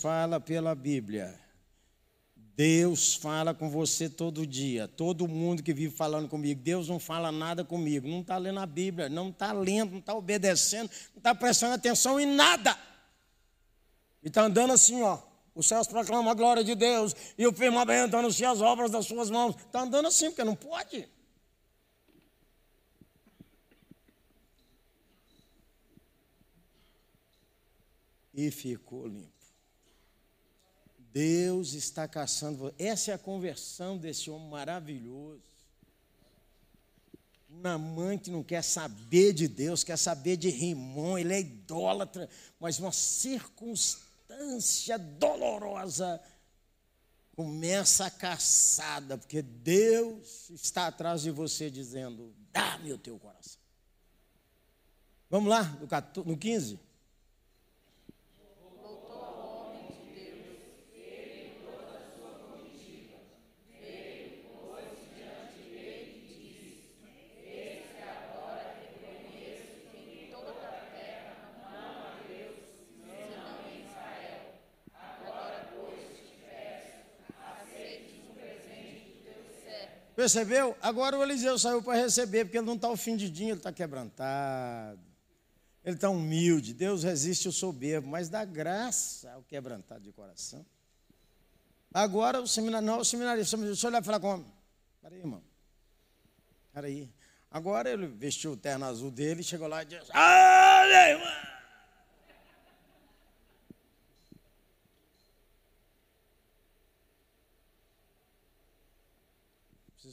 [0.00, 1.38] fala pela Bíblia.
[2.34, 4.88] Deus fala com você todo dia.
[4.88, 8.08] Todo mundo que vive falando comigo, Deus não fala nada comigo.
[8.08, 12.18] Não está lendo a Bíblia, não está lendo, não está obedecendo, não está prestando atenção
[12.18, 12.78] em nada.
[14.22, 15.18] E está andando assim, ó.
[15.54, 19.30] Os céus proclamam a glória de Deus e o firmamento anuncia as obras das suas
[19.30, 19.56] mãos.
[19.56, 21.08] Está andando assim, porque não pode.
[28.36, 29.35] e ficou limpo.
[31.16, 32.74] Deus está caçando.
[32.78, 35.40] Essa é a conversão desse homem maravilhoso.
[37.48, 42.28] Uma mãe que não quer saber de Deus, quer saber de Rimon, ele é idólatra,
[42.60, 46.20] mas uma circunstância dolorosa
[47.34, 53.58] começa a caçada, porque Deus está atrás de você dizendo: dá-me o teu coração.
[55.30, 55.78] Vamos lá,
[56.26, 56.78] no 15.
[80.16, 80.74] Percebeu?
[80.80, 82.88] Agora o Eliseu saiu para receber, porque ele não está
[83.28, 84.98] dia, ele está quebrantado.
[85.84, 86.72] Ele está humilde.
[86.72, 90.64] Deus resiste o soberbo, mas dá graça ao quebrantado de coração.
[91.92, 94.52] Agora o seminário, não, o seminarista, eu olhar e falar com o homem.
[95.02, 95.42] Peraí, irmão.
[96.72, 97.10] Peraí.
[97.50, 101.55] Agora ele vestiu o terno azul dele, chegou lá e disse: Olha, irmão!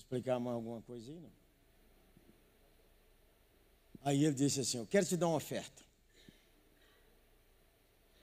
[0.03, 1.19] Explicar mais alguma coisinha?
[1.19, 1.43] Não?
[4.05, 5.81] Aí ele disse assim: Eu quero te dar uma oferta.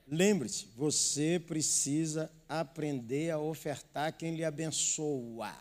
[0.06, 5.54] Lembre-se, você precisa aprender a ofertar quem lhe abençoa.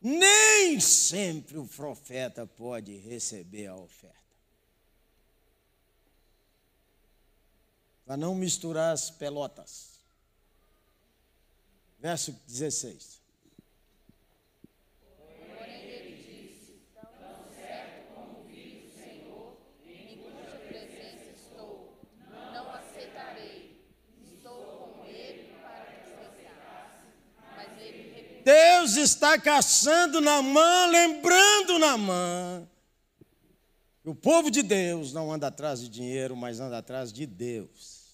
[0.00, 4.18] Nem sempre o profeta pode receber a oferta.
[8.04, 10.00] Para não misturar as pelotas.
[12.00, 13.20] Verso 16.
[28.48, 32.70] Deus está caçando na mão, lembrando na mão.
[34.02, 38.08] O povo de Deus não anda atrás de dinheiro, mas anda atrás de Deus.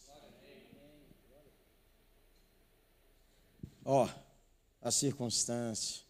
[3.84, 4.08] Ó, oh,
[4.82, 6.02] a circunstância,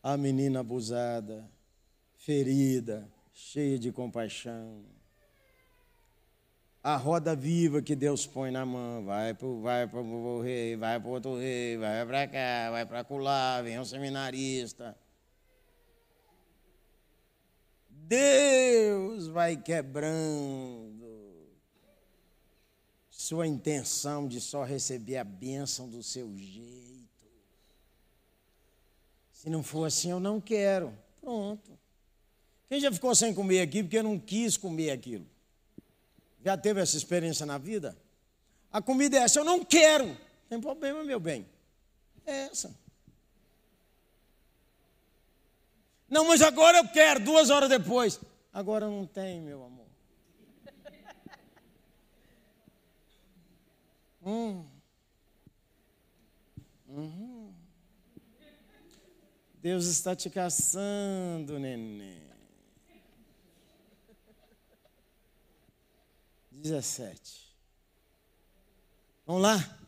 [0.00, 1.50] a menina abusada,
[2.16, 4.84] ferida, cheia de compaixão.
[6.86, 11.08] A roda viva que Deus põe na mão, vai para vai o rei, vai para
[11.08, 14.94] outro rei, vai para cá, vai para colar, vem um seminarista.
[17.88, 21.48] Deus vai quebrando
[23.08, 27.24] sua intenção de só receber a bênção do seu jeito.
[29.32, 30.92] Se não for assim, eu não quero.
[31.18, 31.78] Pronto.
[32.68, 35.33] Quem já ficou sem comer aqui porque não quis comer aquilo?
[36.44, 37.96] Já teve essa experiência na vida?
[38.70, 40.14] A comida é essa, eu não quero.
[40.48, 41.48] Tem problema, meu bem.
[42.26, 42.78] É essa.
[46.08, 48.20] Não, mas agora eu quero, duas horas depois.
[48.52, 49.86] Agora não tem, meu amor.
[54.26, 54.64] Hum.
[56.88, 57.52] Uhum.
[59.60, 62.33] Deus está te caçando, neném.
[66.64, 67.54] 17.
[69.26, 69.84] Vamos lá?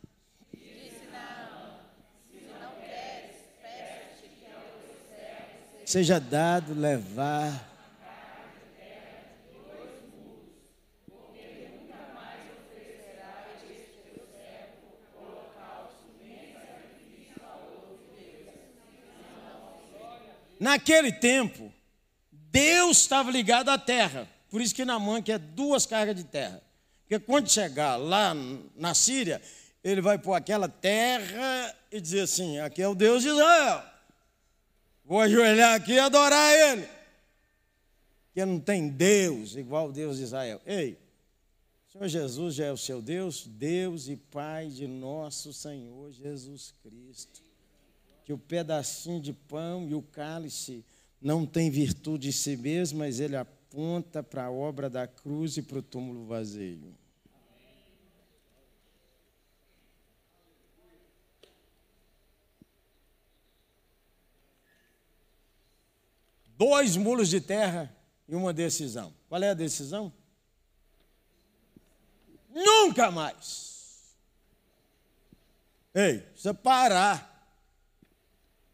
[5.87, 7.65] seja dado levar.
[20.59, 21.71] Naquele tempo,
[22.31, 24.27] Deus estava ligado à terra.
[24.49, 26.66] Por isso que na mão que é duas cargas de terra.
[27.07, 28.33] Porque quando chegar lá
[28.75, 29.41] na Síria,
[29.81, 33.81] ele vai pôr aquela terra e dizer assim: aqui é o Deus de Israel.
[35.05, 36.85] Vou ajoelhar aqui e adorar Ele.
[38.25, 40.61] Porque não tem Deus igual o Deus de Israel.
[40.65, 40.99] Ei,
[41.87, 47.41] Senhor Jesus já é o seu Deus, Deus e Pai de nosso Senhor Jesus Cristo.
[48.25, 50.83] Que o pedacinho de pão e o cálice
[51.21, 53.37] não tem virtude em si mesmo, mas ele
[53.69, 56.95] aponta para a obra da cruz e para o túmulo vazio.
[66.59, 67.95] dois mulos de terra
[68.27, 69.13] e uma decisão.
[69.29, 70.11] Qual é a decisão?
[72.49, 74.17] Nunca mais.
[75.93, 77.47] Ei, precisa parar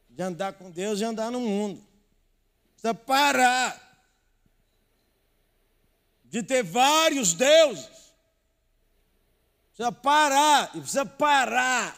[0.09, 1.85] de andar com Deus e andar no mundo.
[2.71, 3.92] Precisa parar
[6.33, 8.11] de ter vários deuses.
[9.67, 11.95] Precisa parar e precisa parar.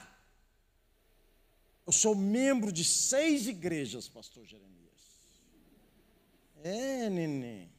[1.88, 4.76] Eu sou membro de seis igrejas, pastor Jeremias.
[6.62, 7.72] É, neném.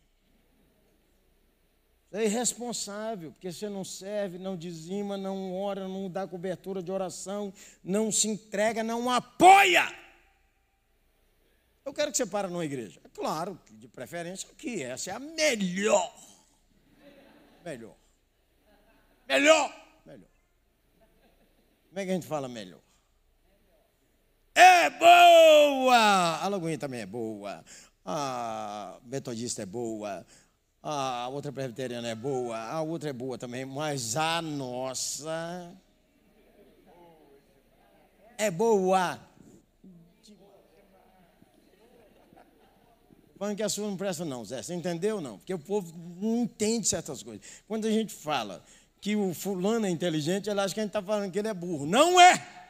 [2.11, 6.91] Você é irresponsável, porque você não serve, não dizima, não ora, não dá cobertura de
[6.91, 7.53] oração,
[7.85, 9.95] não se entrega, não apoia.
[11.85, 12.99] Eu quero que você pare numa igreja.
[13.05, 16.26] É claro, de preferência que essa é a melhor.
[17.67, 17.97] Melhor.
[19.29, 19.75] Melhor.
[20.07, 20.31] Melhor.
[21.89, 22.81] Como é que a gente fala melhor?
[24.55, 26.39] É boa!
[26.41, 27.63] A Lagoinha também é boa
[28.07, 30.25] a metodista é boa,
[30.81, 35.75] a outra presbiteriana é boa, a outra é boa também, mas a nossa
[38.39, 39.19] é boa.
[43.39, 44.63] Falando que a sua não presta, não, Zé.
[44.63, 45.37] Você entendeu não?
[45.37, 47.45] Porque o povo não entende certas coisas.
[47.69, 48.65] Quando a gente fala
[49.01, 51.55] que o fulano é inteligente, ela acha que a gente está falando que ele é
[51.55, 51.85] burro.
[51.85, 52.65] Não é!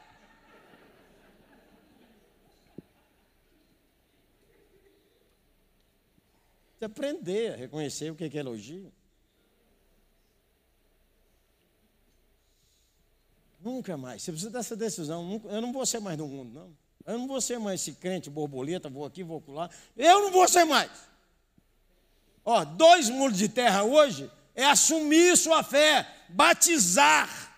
[6.77, 8.93] Você aprender a reconhecer o que é elogio.
[13.61, 14.23] Nunca mais.
[14.23, 15.41] Você precisa dessa decisão.
[15.45, 16.86] Eu não vou ser mais do mundo, não.
[17.07, 19.71] Eu não vou ser mais esse crente borboleta, vou aqui, vou lá.
[19.97, 20.91] Eu não vou ser mais.
[22.45, 27.55] Ó, dois muros de terra hoje é assumir sua fé, batizar.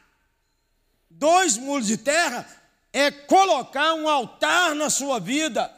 [1.09, 2.47] Dois muros de terra
[2.93, 5.75] é colocar um altar na sua vida.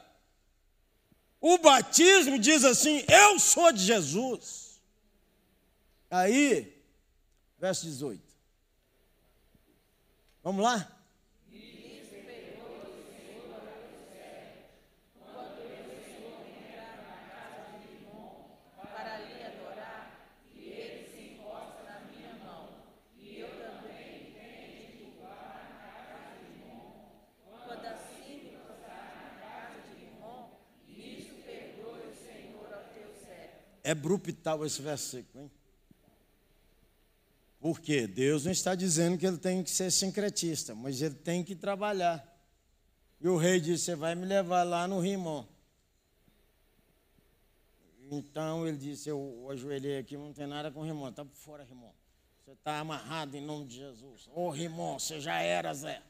[1.40, 4.80] O batismo diz assim: Eu sou de Jesus.
[6.10, 6.76] Aí,
[7.58, 8.20] verso 18.
[10.42, 10.99] Vamos lá?
[33.90, 35.50] É brutal esse versículo, hein?
[37.58, 41.56] Porque Deus não está dizendo que ele tem que ser sincretista, mas ele tem que
[41.56, 42.24] trabalhar.
[43.20, 45.44] E o rei disse: Você vai me levar lá no Rimon.
[48.12, 51.08] Então ele disse: Eu ajoelhei aqui, não tem nada com o Rimon.
[51.08, 51.90] Está por fora, Rimon.
[52.44, 54.30] Você está amarrado em nome de Jesus.
[54.32, 56.00] Ô Rimon, você já era, Zé.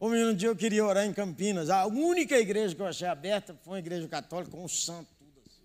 [0.00, 1.68] Um dia eu queria orar em Campinas.
[1.68, 5.42] A única igreja que eu achei aberta foi uma igreja católica com um santo, tudo
[5.46, 5.62] assim.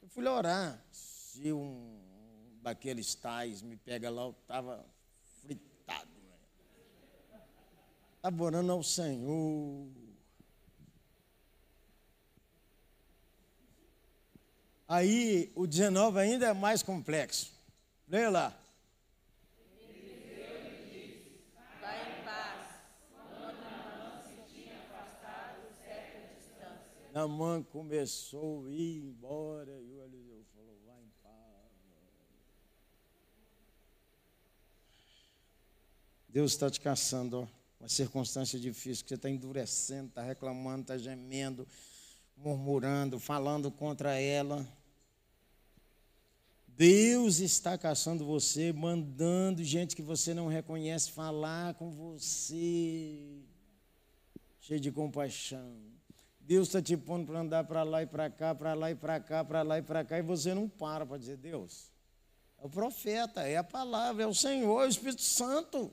[0.00, 0.82] Eu fui lá orar.
[0.90, 2.00] Se um
[2.62, 4.86] daqueles tais me pega lá, eu estava
[5.42, 6.08] fritado.
[8.16, 8.42] Estava né?
[8.42, 9.86] orando ao Senhor.
[14.88, 17.52] Aí o 19 ainda é mais complexo.
[18.08, 18.61] Leia lá.
[27.12, 31.70] Namã começou a ir embora e o Eliseu falou: vai em paz.
[36.26, 37.46] Deus está te caçando, ó.
[37.78, 41.66] Uma circunstância difícil, que você está endurecendo, está reclamando, está gemendo,
[42.36, 44.66] murmurando, falando contra ela.
[46.66, 53.42] Deus está caçando você, mandando gente que você não reconhece falar com você,
[54.60, 55.92] cheio de compaixão.
[56.44, 59.20] Deus está te pondo para andar para lá e para cá, para lá e para
[59.20, 61.92] cá, para lá e para cá, e você não para para dizer, Deus,
[62.60, 65.92] é o profeta, é a palavra, é o Senhor, é o Espírito Santo.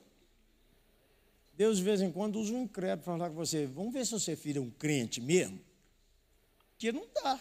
[1.54, 3.66] Deus, de vez em quando, usa um incrédulo para falar com você.
[3.66, 5.60] Vamos ver se você filho é um crente mesmo.
[6.70, 7.38] Porque não dá.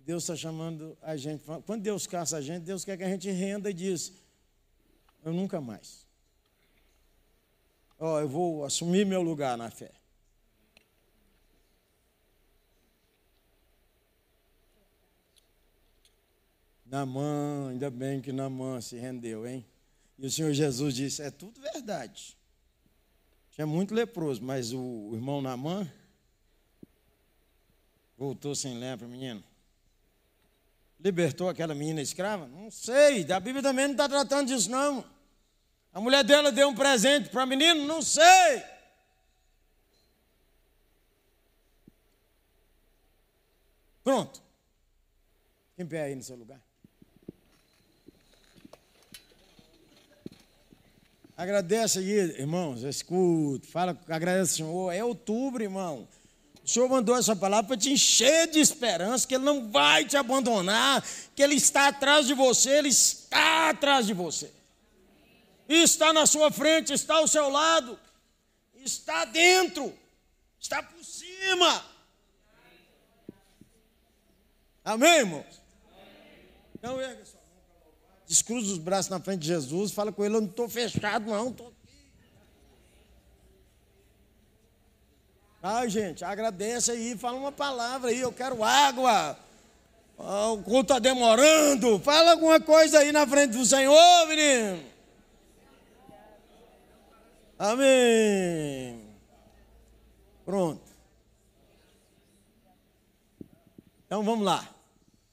[0.00, 1.42] Deus está chamando a gente.
[1.66, 4.12] Quando Deus caça a gente, Deus quer que a gente renda e diz:
[5.24, 6.07] Eu nunca mais
[7.98, 9.90] ó, eu vou assumir meu lugar na fé.
[16.86, 19.64] Namã, ainda bem que Namã se rendeu, hein?
[20.18, 22.36] E o Senhor Jesus disse: é tudo verdade.
[23.50, 25.90] Tinha muito leproso, mas o irmão Namã
[28.16, 29.44] voltou sem lepra, menino.
[30.98, 32.46] Libertou aquela menina escrava?
[32.48, 35.04] Não sei, a Bíblia também não está tratando disso, não.
[35.98, 37.84] A mulher dela deu um presente para menino?
[37.84, 38.62] Não sei.
[44.04, 44.40] Pronto.
[45.74, 46.60] Quem pé aí no seu lugar?
[51.36, 54.92] Agradece aí, irmãos, escuta, fala, agradece Senhor.
[54.92, 56.06] É outubro, irmão.
[56.62, 60.16] O Senhor mandou essa palavra para te encher de esperança, que Ele não vai te
[60.16, 64.57] abandonar, que Ele está atrás de você, Ele está atrás de você
[65.68, 67.98] está na sua frente, está ao seu lado,
[68.74, 69.92] está dentro,
[70.58, 71.84] está por cima.
[74.84, 75.60] Amém, irmãos?
[76.74, 77.48] Então, erga sua mão
[78.26, 81.50] Descruza os braços na frente de Jesus, fala com ele: Eu não estou fechado, não,
[81.50, 81.76] estou aqui.
[85.62, 89.38] Ai, gente, agradece aí, fala uma palavra aí, eu quero água.
[90.16, 91.98] Oh, o culto está demorando.
[92.00, 94.97] Fala alguma coisa aí na frente do Senhor, menino.
[97.58, 99.00] Amém.
[100.44, 100.82] Pronto.
[104.06, 104.66] Então vamos lá.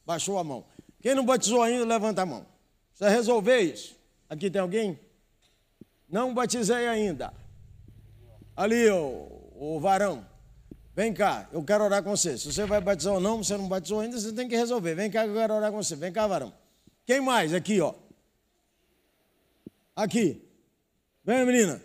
[0.05, 0.65] Baixou a mão.
[1.01, 2.45] Quem não batizou ainda, levanta a mão.
[2.93, 3.95] Você resolver isso?
[4.29, 4.99] Aqui tem alguém?
[6.09, 7.31] Não batizei ainda.
[8.55, 10.25] Ali, o, o varão.
[10.95, 12.37] Vem cá, eu quero orar com você.
[12.37, 14.95] Se você vai batizar ou não, você não batizou ainda, você tem que resolver.
[14.95, 15.95] Vem cá que eu quero orar com você.
[15.95, 16.53] Vem cá, varão.
[17.05, 17.53] Quem mais?
[17.53, 17.93] Aqui, ó.
[19.95, 20.41] Aqui.
[21.23, 21.81] Vem, menina.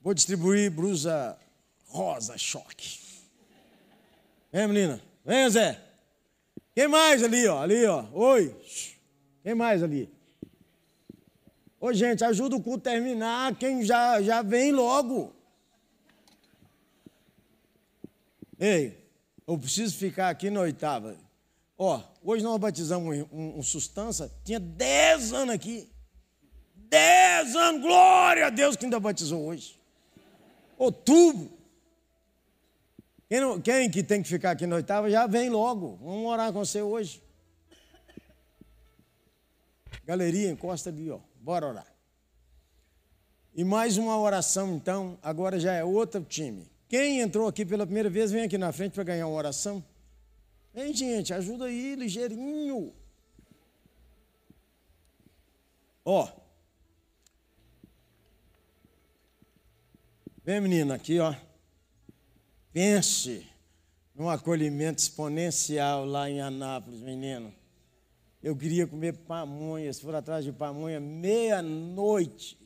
[0.00, 1.38] Vou distribuir blusa
[1.88, 2.98] rosa, choque.
[4.52, 5.00] Vem, menina.
[5.24, 5.80] Vem, Zé.
[6.74, 7.60] Quem mais ali, ó?
[7.60, 8.04] Ali, ó.
[8.12, 8.54] Oi.
[9.42, 10.08] Quem mais ali?
[11.80, 13.54] Ô, gente, ajuda o culto terminar.
[13.56, 15.34] Quem já, já vem logo.
[18.58, 18.96] Ei,
[19.46, 21.16] eu preciso ficar aqui na oitava.
[21.76, 23.60] Ó, hoje nós batizamos um, um,
[24.44, 25.88] tinha dez anos aqui.
[26.74, 29.77] Dez anos, glória a Deus que ainda batizou hoje
[30.78, 31.50] outubro.
[33.28, 35.96] Quem, não, quem que tem que ficar aqui na oitava já vem logo.
[35.96, 37.22] Vamos orar com você hoje.
[40.04, 41.18] Galeria, encosta ali, ó.
[41.40, 41.86] Bora orar.
[43.54, 45.18] E mais uma oração, então.
[45.22, 46.66] Agora já é outro time.
[46.88, 49.84] Quem entrou aqui pela primeira vez, vem aqui na frente para ganhar uma oração.
[50.72, 52.94] Vem, gente, ajuda aí, ligeirinho.
[56.04, 56.26] Ó,
[60.48, 61.34] Vem, menina, aqui, ó.
[62.72, 63.46] Pense
[64.14, 67.52] num acolhimento exponencial lá em Anápolis, menino.
[68.42, 72.58] Eu queria comer pamonha, se for atrás de pamonha, meia-noite.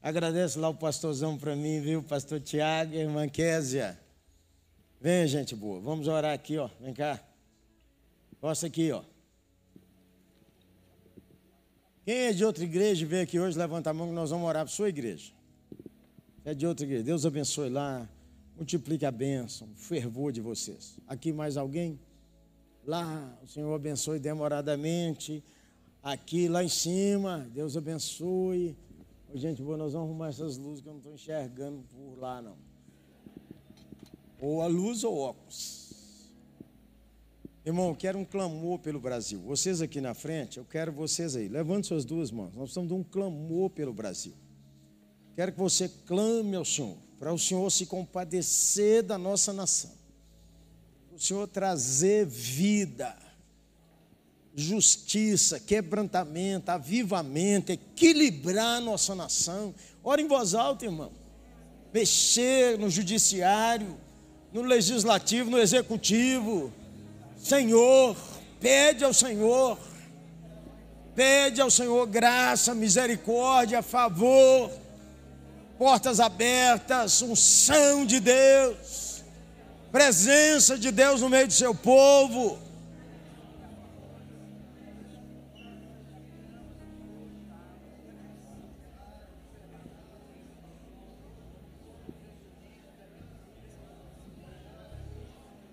[0.00, 2.02] Agradeço lá o pastorzão para mim, viu?
[2.02, 4.00] Pastor Tiago e irmã Késia.
[4.98, 5.82] Vem, gente boa.
[5.82, 6.70] Vamos orar aqui, ó.
[6.80, 7.22] Vem cá.
[8.40, 9.02] Posta aqui, ó.
[12.06, 14.48] Quem é de outra igreja e veio aqui hoje, levanta a mão que nós vamos
[14.48, 15.35] orar para sua igreja.
[16.46, 17.02] É de outra igreja.
[17.02, 18.08] Deus abençoe lá.
[18.56, 20.96] Multiplique a bênção, o fervor de vocês.
[21.08, 21.98] Aqui mais alguém?
[22.86, 25.42] Lá, o Senhor abençoe demoradamente.
[26.00, 28.76] Aqui, lá em cima, Deus abençoe.
[29.34, 32.56] Gente, boa, nós vamos arrumar essas luzes que eu não estou enxergando por lá, não.
[34.40, 36.30] Ou a luz ou óculos.
[37.64, 39.40] Irmão, eu quero um clamor pelo Brasil.
[39.40, 41.48] Vocês aqui na frente, eu quero vocês aí.
[41.48, 42.54] Levante suas duas mãos.
[42.54, 44.45] Nós precisamos de um clamor pelo Brasil.
[45.36, 49.92] Quero que você clame ao Senhor, para o Senhor se compadecer da nossa nação.
[51.14, 53.14] O Senhor trazer vida,
[54.54, 59.74] justiça, quebrantamento, avivamento, equilibrar a nossa nação.
[60.02, 61.12] Ora em voz alta, irmão.
[61.92, 63.94] Mexer no judiciário,
[64.52, 66.72] no legislativo, no executivo
[67.38, 68.16] Senhor,
[68.58, 69.78] pede ao Senhor,
[71.14, 74.70] pede ao Senhor graça, misericórdia, favor,
[75.78, 79.22] portas abertas, unção de Deus,
[79.92, 82.58] presença de Deus no meio do seu povo.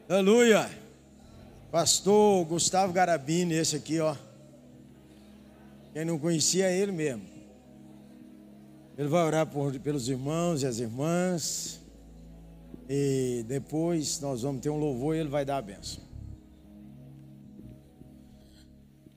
[0.10, 0.70] Aleluia.
[1.72, 4.16] Pastor Gustavo Garabini, esse aqui, ó.
[5.92, 7.33] Quem não conhecia é ele mesmo.
[8.98, 11.82] Ele vai orar por, pelos irmãos e as irmãs.
[12.88, 16.04] E depois nós vamos ter um louvor e ele vai dar a benção.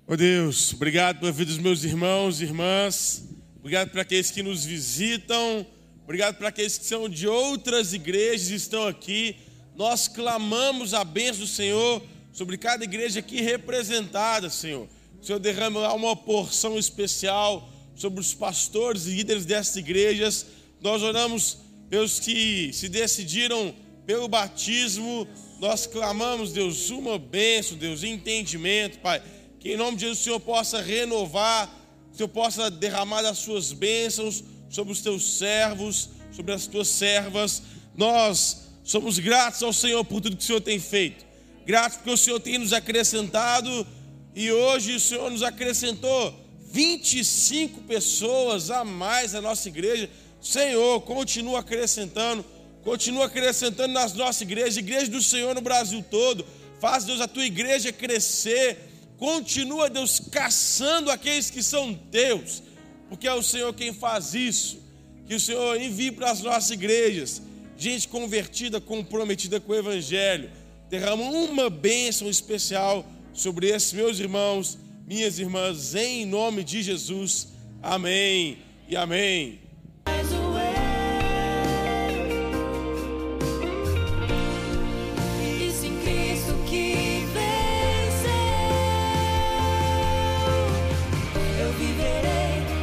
[0.06, 3.28] Oh Deus, obrigado pela vida dos meus irmãos e irmãs.
[3.58, 5.66] Obrigado para aqueles que nos visitam.
[6.04, 9.36] Obrigado para aqueles que são de outras igrejas e estão aqui.
[9.74, 12.00] Nós clamamos a bênção do Senhor
[12.32, 14.88] sobre cada igreja aqui representada, Senhor.
[15.20, 20.46] O Senhor derrama uma porção especial sobre os pastores e líderes dessas igrejas.
[20.80, 23.74] Nós oramos pelos que se decidiram
[24.06, 25.26] pelo batismo.
[25.58, 29.22] Nós clamamos, Deus, uma bênção, Deus, entendimento, Pai.
[29.58, 31.74] Que em nome de Jesus o Senhor possa renovar,
[32.12, 37.62] o Senhor possa derramar as suas bênçãos sobre os teus servos, sobre as tuas servas.
[37.96, 41.24] Nós somos gratos ao Senhor por tudo que o Senhor tem feito.
[41.64, 43.86] Gratos porque o Senhor tem nos acrescentado
[44.34, 46.45] e hoje o Senhor nos acrescentou
[46.76, 50.10] 25 pessoas a mais na nossa igreja.
[50.42, 52.44] Senhor, continua acrescentando,
[52.84, 56.44] continua acrescentando nas nossas igrejas, igreja do Senhor no Brasil todo.
[56.78, 58.90] Faz, Deus, a tua igreja crescer.
[59.16, 62.62] Continua, Deus, caçando aqueles que são teus,
[63.08, 64.78] porque é o Senhor quem faz isso.
[65.26, 67.40] Que o Senhor envie para as nossas igrejas
[67.78, 70.50] gente convertida, comprometida com o Evangelho
[70.88, 73.04] derrama uma bênção especial
[73.34, 77.48] sobre esses meus irmãos, minhas irmãs, em nome de Jesus.
[77.80, 79.60] Amém e amém.